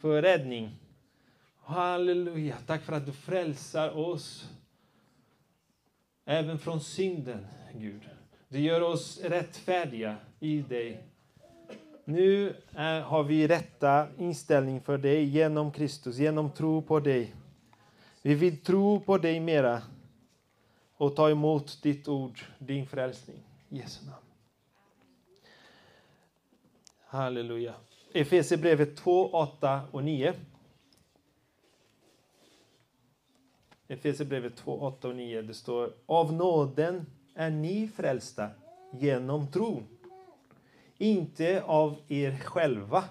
[0.00, 0.76] för räddning.
[1.60, 2.56] Halleluja!
[2.66, 4.48] Tack för att du frälsar oss
[6.24, 8.02] även från synden, Gud.
[8.48, 11.04] Du gör oss rättfärdiga i dig.
[12.04, 17.34] Nu är, har vi rätta inställning för dig genom Kristus, genom tro på dig.
[18.22, 19.82] Vi vill tro på dig mera
[20.96, 23.36] och ta emot ditt ord, din frälsning.
[23.68, 24.24] I Jesu namn.
[27.06, 27.74] Halleluja.
[28.12, 30.34] Efesierbrevet 2, 8 och 9.
[33.92, 35.42] Efesierbrevet 2, 8 och 9.
[35.42, 38.50] Det står Av nåden är ni frälsta
[38.92, 39.86] genom tron.
[40.98, 43.04] Inte av er själva.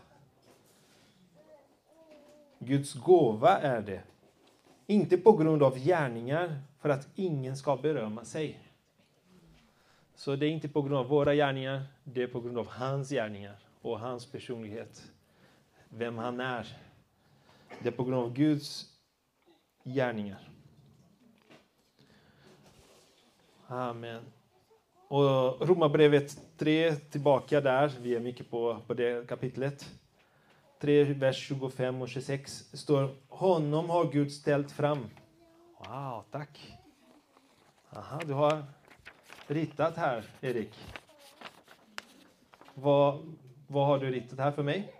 [2.59, 4.01] Guds gåva är det.
[4.87, 8.59] Inte på grund av gärningar för att ingen ska berömma sig.
[10.15, 13.09] Så det är inte på grund av våra gärningar, det är på grund av hans
[13.09, 15.11] gärningar och hans personlighet.
[15.89, 16.77] Vem han är.
[17.81, 18.85] Det är på grund av Guds
[19.83, 20.50] gärningar.
[23.71, 24.23] Amen.
[25.07, 29.89] Och Romarbrevet 3, tillbaka där, vi är mycket på, på det kapitlet.
[30.79, 35.09] 3, vers 25 och 26 står Honom har Gud ställt fram.
[35.77, 36.77] Wow, tack.
[37.89, 38.63] Aha, du har
[39.47, 40.73] ritat här, Erik.
[42.73, 43.35] Vad,
[43.67, 44.93] vad har du ritat här för mig?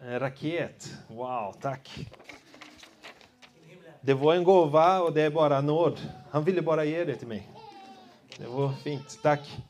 [0.00, 0.98] En raket.
[1.08, 2.10] Wow, tack.
[4.04, 6.00] Det var en gåva och det är bara nåd.
[6.30, 7.48] Han ville bara ge det till mig.
[8.38, 9.18] Det var fint.
[9.22, 9.62] Tack.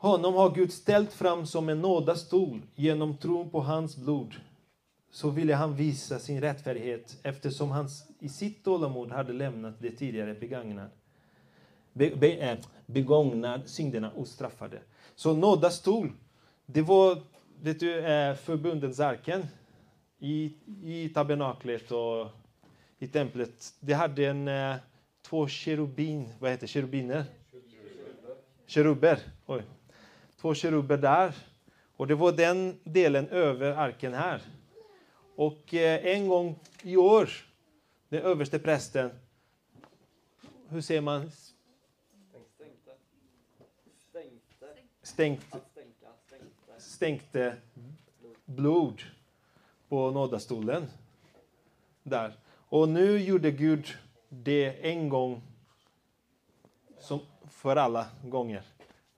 [0.00, 4.34] Honom har Gud ställt fram som en nådastol genom tron på hans blod.
[5.10, 10.34] Så ville han visa sin rättfärdighet eftersom han i sitt tålamod hade lämnat det tidigare
[10.34, 10.90] begagnad,
[11.92, 14.78] be, be, äh, begångna synderna ostraffade.
[15.14, 16.12] Så nådastol,
[16.66, 17.18] det var
[17.60, 19.46] vet du, äh, förbundens arken
[20.22, 20.52] i,
[20.82, 22.28] i tabernaklet och
[22.98, 23.74] i templet.
[23.80, 24.76] Det hade en, äh,
[25.22, 27.24] två kerubin, vad heter kerubiner?
[28.66, 29.18] Keruber.
[29.46, 29.62] Oj
[30.42, 31.34] två keruber där.
[31.96, 34.42] Och det var den delen över arken här.
[35.36, 37.30] Och eh, en gång i år,
[38.08, 39.10] den överste prästen,
[40.68, 41.30] hur säger man?
[45.02, 45.60] Stänkte,
[46.78, 47.56] stänkte
[48.44, 49.02] blod
[49.92, 50.86] på nådastolen.
[52.02, 52.32] Där.
[52.68, 53.86] Och nu gjorde Gud
[54.28, 55.42] det en gång
[56.98, 57.20] som
[57.50, 58.62] för alla gånger.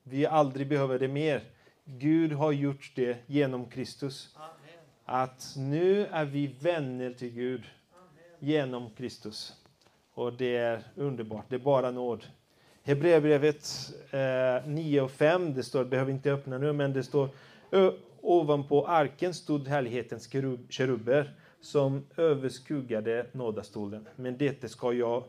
[0.02, 1.42] Vi aldrig behöver det mer.
[1.84, 4.36] Gud har gjort det genom Kristus.
[5.04, 7.62] Att nu är vi vänner till Gud
[8.38, 9.52] genom Kristus.
[10.14, 11.44] Och det är underbart.
[11.48, 12.24] Det är bara nåd.
[12.82, 17.28] Hebreerbrevet eh, 9 och 5, det står, behöver inte öppna nu, men det står
[18.24, 20.28] ovanpå arken stod härlighetens
[20.68, 24.08] keruber som överskuggade nådastolen.
[24.16, 25.24] Men detta ska jag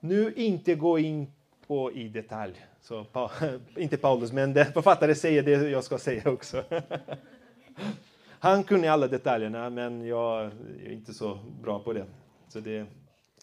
[0.00, 1.32] nu inte gå in
[1.66, 2.66] på i detalj.
[2.80, 3.30] Så, pa,
[3.76, 6.64] inte Paulus, men författaren författare säger det jag ska säga också.
[8.38, 10.44] Han kunde alla detaljerna, men jag
[10.84, 12.06] är inte så bra på det.
[12.48, 12.86] Så det,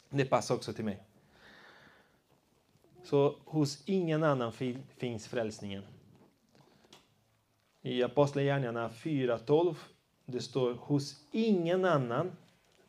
[0.10, 1.04] det passar också till mig.
[3.04, 4.52] Så hos ingen annan
[4.98, 5.84] finns frälsningen.
[7.86, 9.76] I Apostlagärningarna 4.12
[10.26, 12.32] det står hos ingen annan,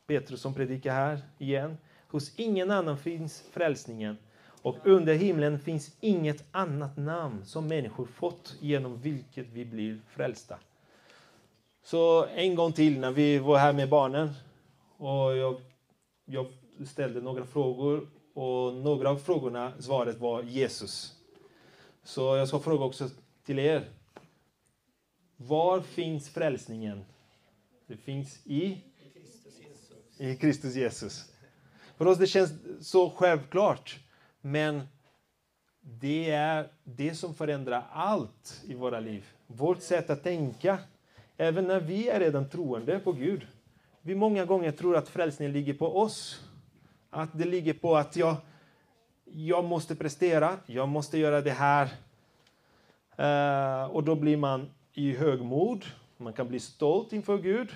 [0.07, 1.77] Petrus som predikar här igen,
[2.09, 4.17] hos ingen annan finns frälsningen
[4.63, 10.59] och under himlen finns inget annat namn som människor fått genom vilket vi blir frälsta.
[11.83, 14.29] Så en gång till när vi var här med barnen
[14.97, 15.61] och jag,
[16.25, 16.47] jag
[16.87, 21.15] ställde några frågor och några av frågorna, svaret var Jesus.
[22.03, 23.09] Så jag ska fråga också
[23.45, 23.85] till er.
[25.37, 27.05] Var finns frälsningen?
[27.87, 28.79] Det finns i?
[30.19, 31.33] I Kristus Jesus.
[31.97, 33.99] För oss det känns så självklart.
[34.41, 34.83] Men
[35.81, 39.25] det är det som förändrar allt i våra liv.
[39.47, 40.79] Vårt sätt att tänka
[41.37, 43.47] Även när vi är redan troende på Gud.
[44.01, 46.41] Vi många gånger tror att frälsningen ligger på oss.
[47.11, 48.37] Att det ligger på att jag,
[49.25, 51.89] jag måste prestera, jag måste göra det här.
[53.19, 55.85] Uh, och då blir man i högmod,
[56.17, 57.69] man kan bli stolt inför Gud,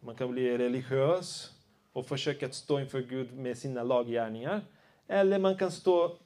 [0.00, 1.52] man kan bli religiös
[1.92, 4.60] och försöka stå inför Gud med sina laggärningar.
[5.06, 6.16] Eller man kan stå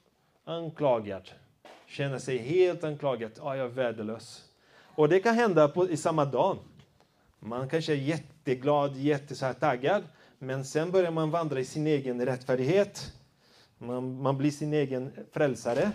[0.45, 1.31] anklagad,
[1.87, 3.31] känna sig helt anklagad.
[3.43, 4.45] Ah, jag är värdelös.
[4.77, 6.59] Och det kan hända på, i samma dag.
[7.39, 10.03] Man kanske är jätteglad, jättetaggad,
[10.39, 13.13] men sen börjar man vandra i sin egen rättfärdighet.
[13.79, 15.91] Man, man blir sin egen frälsare.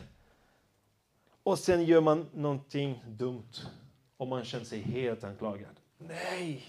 [1.44, 3.54] Och sen gör man någonting dumt
[4.20, 5.80] och man känner sig helt anklagad.
[5.98, 6.64] Nej!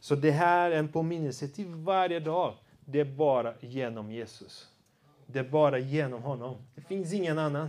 [0.00, 2.54] Så det här är en påminnelse till varje dag.
[2.84, 4.68] Det är bara genom Jesus.
[5.26, 6.56] Det är bara genom honom.
[6.74, 7.68] Det finns ingen annan.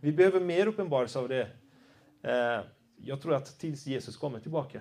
[0.00, 1.48] Vi behöver mer uppenbarelse av det.
[2.22, 2.60] Eh,
[2.96, 4.80] jag tror att tills Jesus kommer tillbaka.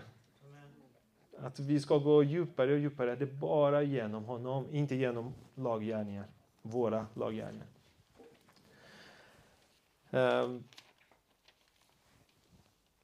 [1.40, 3.16] Att vi ska gå djupare och djupare.
[3.16, 6.26] Det är bara genom honom, inte genom laggärningar.
[6.62, 7.68] Våra laggärningar.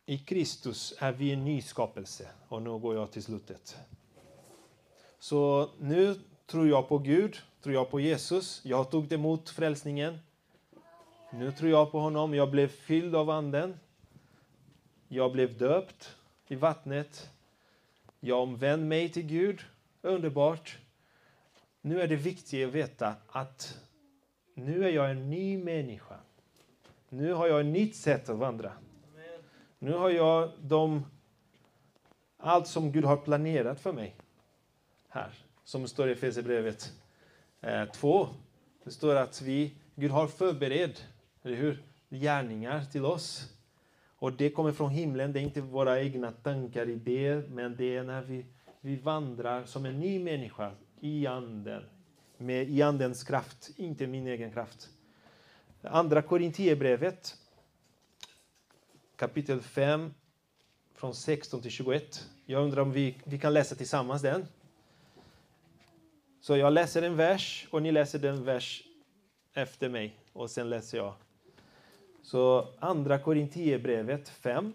[0.10, 2.28] I Kristus är vi en ny skapelse.
[2.48, 3.78] Och nu går jag till slutet.
[5.20, 8.62] Så nu tror jag på Gud, tror jag på Jesus.
[8.66, 10.20] Jag tog emot frälsningen.
[11.34, 12.34] Nu tror jag på honom.
[12.34, 13.80] Jag blev fylld av Anden.
[15.08, 16.16] Jag blev döpt
[16.48, 17.30] i vattnet.
[18.20, 19.62] Jag omvände mig till Gud.
[20.02, 20.78] Underbart.
[21.82, 23.78] Nu är det viktigt att veta att
[24.54, 26.20] nu är jag en ny människa.
[27.10, 28.72] Nu har jag ett nytt sätt att vandra.
[29.80, 31.06] Nu har jag de,
[32.38, 34.16] allt som Gud har planerat för mig.
[35.10, 36.94] Här, som står i Efesierbrevet
[37.94, 38.22] 2.
[38.22, 38.30] Eh,
[38.84, 41.06] det står att vi, Gud har förberett
[41.44, 41.84] eller hur?
[42.10, 43.54] gärningar till oss.
[44.20, 48.04] Och det kommer från himlen, det är inte våra egna tankar, idéer, men det är
[48.04, 48.46] när vi,
[48.82, 51.84] vi vandrar som en ny människa i anden,
[52.38, 54.90] med, i andens kraft, inte min egen kraft.
[55.82, 57.38] Andra Korintierbrevet,
[59.18, 60.14] kapitel 5,
[60.94, 62.30] från 16 till 21.
[62.46, 64.46] Jag undrar om vi, vi kan läsa tillsammans den.
[66.42, 68.84] Så jag läser en vers och ni läser den vers
[69.54, 71.14] efter mig och sen läser jag.
[72.22, 74.74] Så andra Korintierbrevet 5,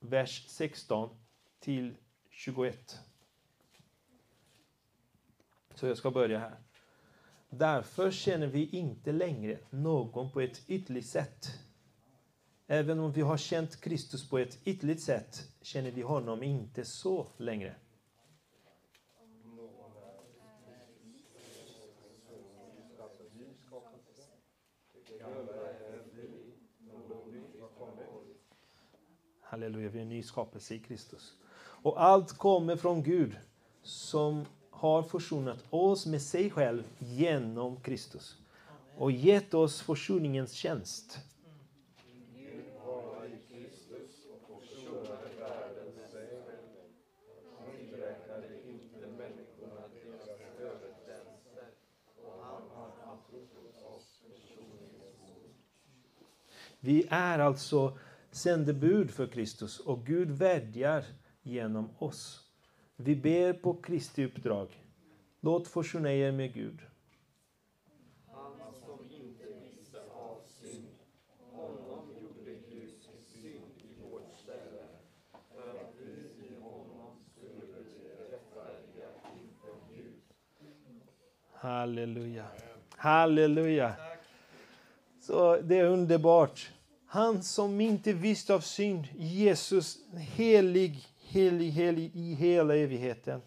[0.00, 1.16] vers 16
[1.60, 1.94] till
[2.30, 3.00] 21.
[5.74, 6.56] Så jag ska börja här.
[7.50, 11.61] Därför känner vi inte längre någon på ett ytligt sätt.
[12.66, 17.26] Även om vi har känt Kristus på ett ytligt sätt känner vi honom inte så
[17.36, 17.74] längre.
[29.40, 31.36] Halleluja, vi är en ny skapelse i Kristus.
[31.82, 33.36] Och allt kommer från Gud
[33.82, 38.36] som har försonat oss med sig själv genom Kristus
[38.96, 41.18] och gett oss försoningens tjänst.
[56.84, 57.98] Vi är alltså
[58.30, 61.04] sändebud för Kristus och Gud vädjar
[61.42, 62.40] genom oss.
[62.96, 64.68] Vi ber på Kristi uppdrag.
[65.40, 66.78] Låt försona er med Gud.
[81.52, 82.46] Halleluja.
[82.96, 84.11] Halleluja.
[85.22, 86.70] Så det är underbart.
[87.06, 93.42] Han som inte visste av synd, Jesus, helig, helig, helig i hela evigheten.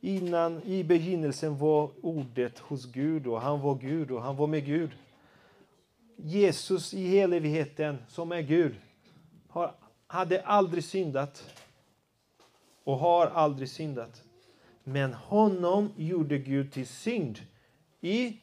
[0.00, 4.64] Innan, i begynnelsen var ordet hos Gud och han var Gud och han var med
[4.64, 4.90] Gud.
[6.16, 8.74] Jesus i hela evigheten, som är Gud,
[9.48, 9.74] har,
[10.06, 11.44] hade aldrig syndat
[12.84, 14.22] och har aldrig syndat.
[14.84, 17.38] Men honom gjorde Gud till synd
[18.00, 18.36] i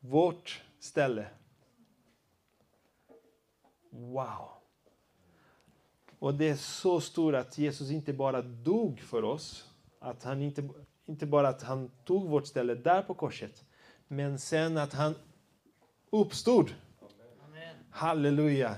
[0.00, 1.26] vårt ställe.
[3.90, 4.48] Wow!
[6.18, 10.68] Och det är så stort att Jesus inte bara dog för oss, att han inte,
[11.06, 13.64] inte bara att han tog vårt ställe där på korset,
[14.08, 15.14] men sen att han
[16.10, 16.74] uppstod.
[17.46, 17.76] Amen.
[17.90, 18.74] Halleluja!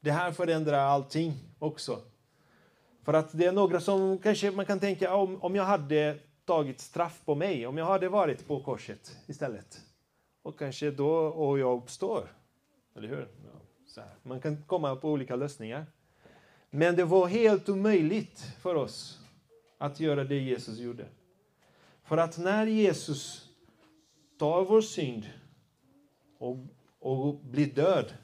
[0.00, 2.02] Det här förändrar allting också.
[3.02, 6.80] För att det är några som kanske man kan tänka om, om jag hade tagit
[6.80, 9.80] straff på mig, om jag hade varit på korset istället.
[10.42, 12.36] Och kanske då, och jag uppstår.
[12.94, 13.28] Eller hur?
[14.22, 15.86] Man kan komma på olika lösningar.
[16.70, 19.20] Men det var helt omöjligt för oss
[19.78, 21.06] att göra det Jesus gjorde.
[22.02, 23.48] För att när Jesus
[24.38, 25.30] tar vår synd
[26.38, 26.58] och,
[26.98, 28.14] och blir död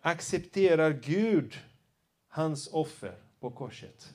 [0.00, 1.58] accepterar Gud
[2.28, 4.14] hans offer på korset.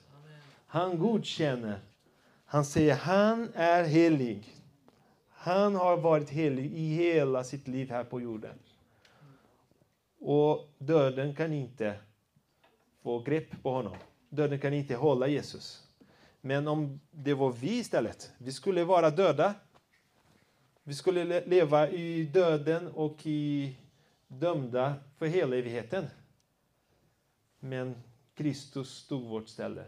[0.66, 1.80] Han godkänner.
[2.44, 4.61] Han säger han är helig.
[5.44, 8.54] Han har varit helig i hela sitt liv här på jorden.
[10.18, 11.96] Och döden kan inte
[13.02, 13.96] få grepp på honom.
[14.28, 15.88] Döden kan inte hålla Jesus.
[16.40, 19.54] Men om det var vi istället, vi skulle vara döda.
[20.82, 23.76] Vi skulle leva i döden och i
[24.28, 26.06] dömda för hela evigheten.
[27.60, 27.94] Men
[28.34, 29.84] Kristus stod vårt ställe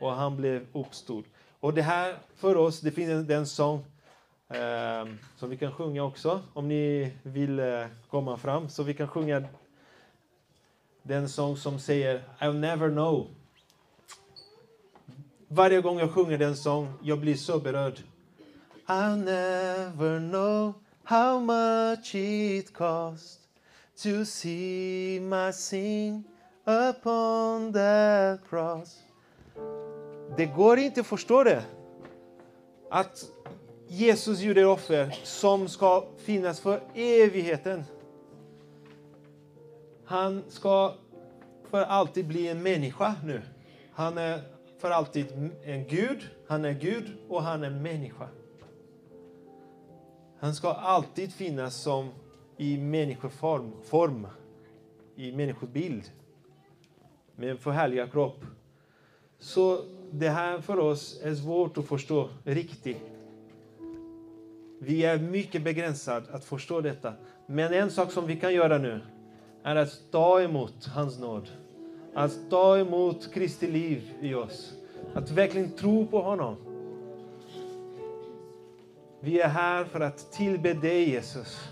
[0.00, 1.24] och han blev uppstod.
[1.60, 3.84] Och det här för oss, det finns en, en sång
[4.48, 8.68] Ehm, som vi kan sjunga också om ni vill eh, komma fram.
[8.68, 9.42] Så vi kan sjunga
[11.02, 13.26] den sång som säger I'll never know.
[15.48, 17.98] Varje gång jag sjunger den sång, jag blir så berörd.
[18.86, 20.74] I'll never know
[21.04, 23.40] how much it cost
[24.02, 26.24] to see my sin
[26.64, 28.98] upon that cross.
[30.36, 31.64] Det går inte att förstå det.
[32.90, 33.24] Att
[33.88, 37.84] Jesus gjorde offer som ska finnas för evigheten.
[40.04, 40.94] Han ska
[41.70, 43.42] för alltid bli en människa nu.
[43.92, 44.40] Han är
[44.78, 48.28] för alltid en Gud, han är Gud och han är människa.
[50.38, 52.10] Han ska alltid finnas som
[52.56, 54.26] i människoform, form,
[55.16, 56.10] i människobild,
[57.36, 58.44] med en förhärligad kropp.
[59.38, 63.15] Så det här för oss är svårt att förstå riktigt.
[64.78, 67.12] Vi är mycket begränsade att förstå detta.
[67.46, 69.00] Men en sak som vi kan göra nu
[69.62, 71.48] är att ta emot hans nåd.
[72.14, 74.74] Att ta emot Kristi liv i oss.
[75.14, 76.56] Att verkligen tro på honom.
[79.20, 81.68] Vi är här för att tillbe dig, Jesus.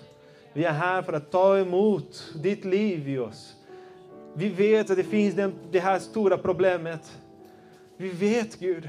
[0.53, 3.57] Vi är här för att ta emot ditt liv i oss.
[4.35, 5.35] Vi vet att det finns
[5.71, 7.19] det här stora problemet.
[7.97, 8.89] Vi vet, Gud.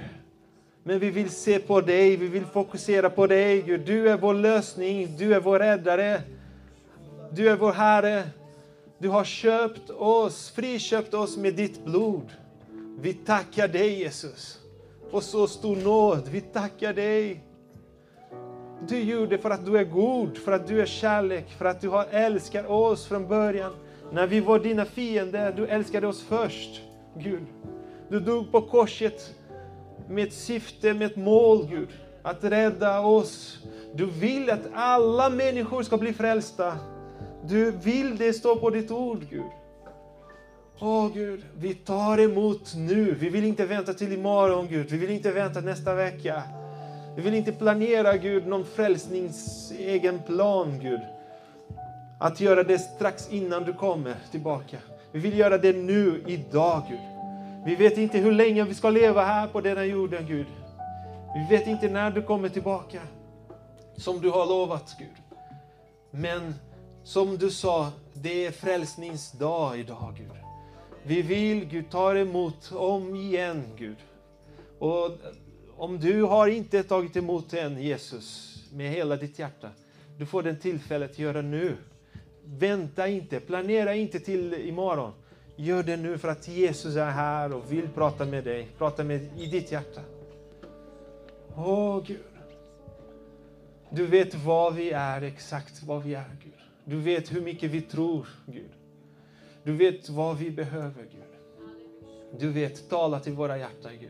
[0.88, 3.82] Men vi vill se på dig, vi vill fokusera på dig, Gud.
[3.86, 6.22] Du är vår lösning, du är vår räddare.
[7.32, 8.24] Du är vår Herre.
[8.98, 12.32] Du har köpt oss, friköpt oss med ditt blod.
[13.00, 14.60] Vi tackar dig, Jesus.
[15.12, 16.28] Och så stor nåd.
[16.32, 17.44] Vi tackar dig.
[18.88, 21.90] Du gjorde för att du är god, för att du är kärlek, för att du
[21.90, 23.72] har älskat oss från början.
[24.12, 26.82] När vi var dina fiender, du älskade oss först,
[27.18, 27.46] Gud.
[28.10, 29.36] Du dog på korset
[30.10, 31.90] med ett syfte, med ett mål, Gud.
[32.22, 33.58] Att rädda oss.
[33.94, 36.78] Du vill att alla människor ska bli frälsta.
[37.44, 39.52] Du vill det stå på ditt ord, Gud.
[40.80, 43.16] Åh Gud, vi tar emot nu.
[43.20, 44.90] Vi vill inte vänta till imorgon, Gud.
[44.90, 46.44] Vi vill inte vänta nästa vecka.
[47.16, 51.00] Vi vill inte planera, Gud, någon frälsnings egen plan, Gud.
[52.20, 54.78] Att göra det strax innan du kommer tillbaka.
[55.12, 57.15] Vi vill göra det nu, idag, Gud.
[57.66, 60.48] Vi vet inte hur länge vi ska leva här på denna jorden, Gud.
[61.36, 63.02] Vi vet inte när du kommer tillbaka,
[63.98, 65.40] som du har lovat, Gud.
[66.12, 66.56] Men
[67.04, 70.32] som du sa, det är frälsningsdag idag, Gud.
[71.04, 73.98] Vi vill, Gud, ta emot om igen, Gud.
[74.80, 75.12] Och
[75.78, 79.70] om du har inte tagit emot än Jesus med hela ditt hjärta,
[80.18, 81.78] du får den tillfället att göra nu.
[82.44, 85.12] Vänta inte, planera inte till imorgon.
[85.56, 89.30] Gör det nu för att Jesus är här och vill prata med dig, prata med
[89.38, 90.02] i ditt hjärta.
[91.56, 92.18] Åh Gud.
[93.90, 96.54] Du vet vad vi är, exakt vad vi är, Gud.
[96.86, 98.72] Du vet hur mycket vi tror, Gud.
[99.64, 101.22] Du vet vad vi behöver, Gud.
[102.40, 104.10] Du vet, tala till våra hjärtan, Gud.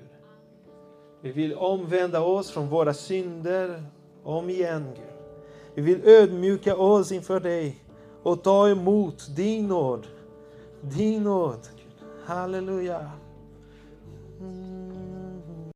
[1.22, 3.84] Vi vill omvända oss från våra synder
[4.24, 5.16] om igen, Gud.
[5.76, 7.84] Vi vill ödmjuka oss inför dig
[8.24, 10.08] och ta emot din nåd.
[10.82, 11.60] Din nåd.
[12.26, 13.12] Halleluja.
[14.42, 14.75] Mm.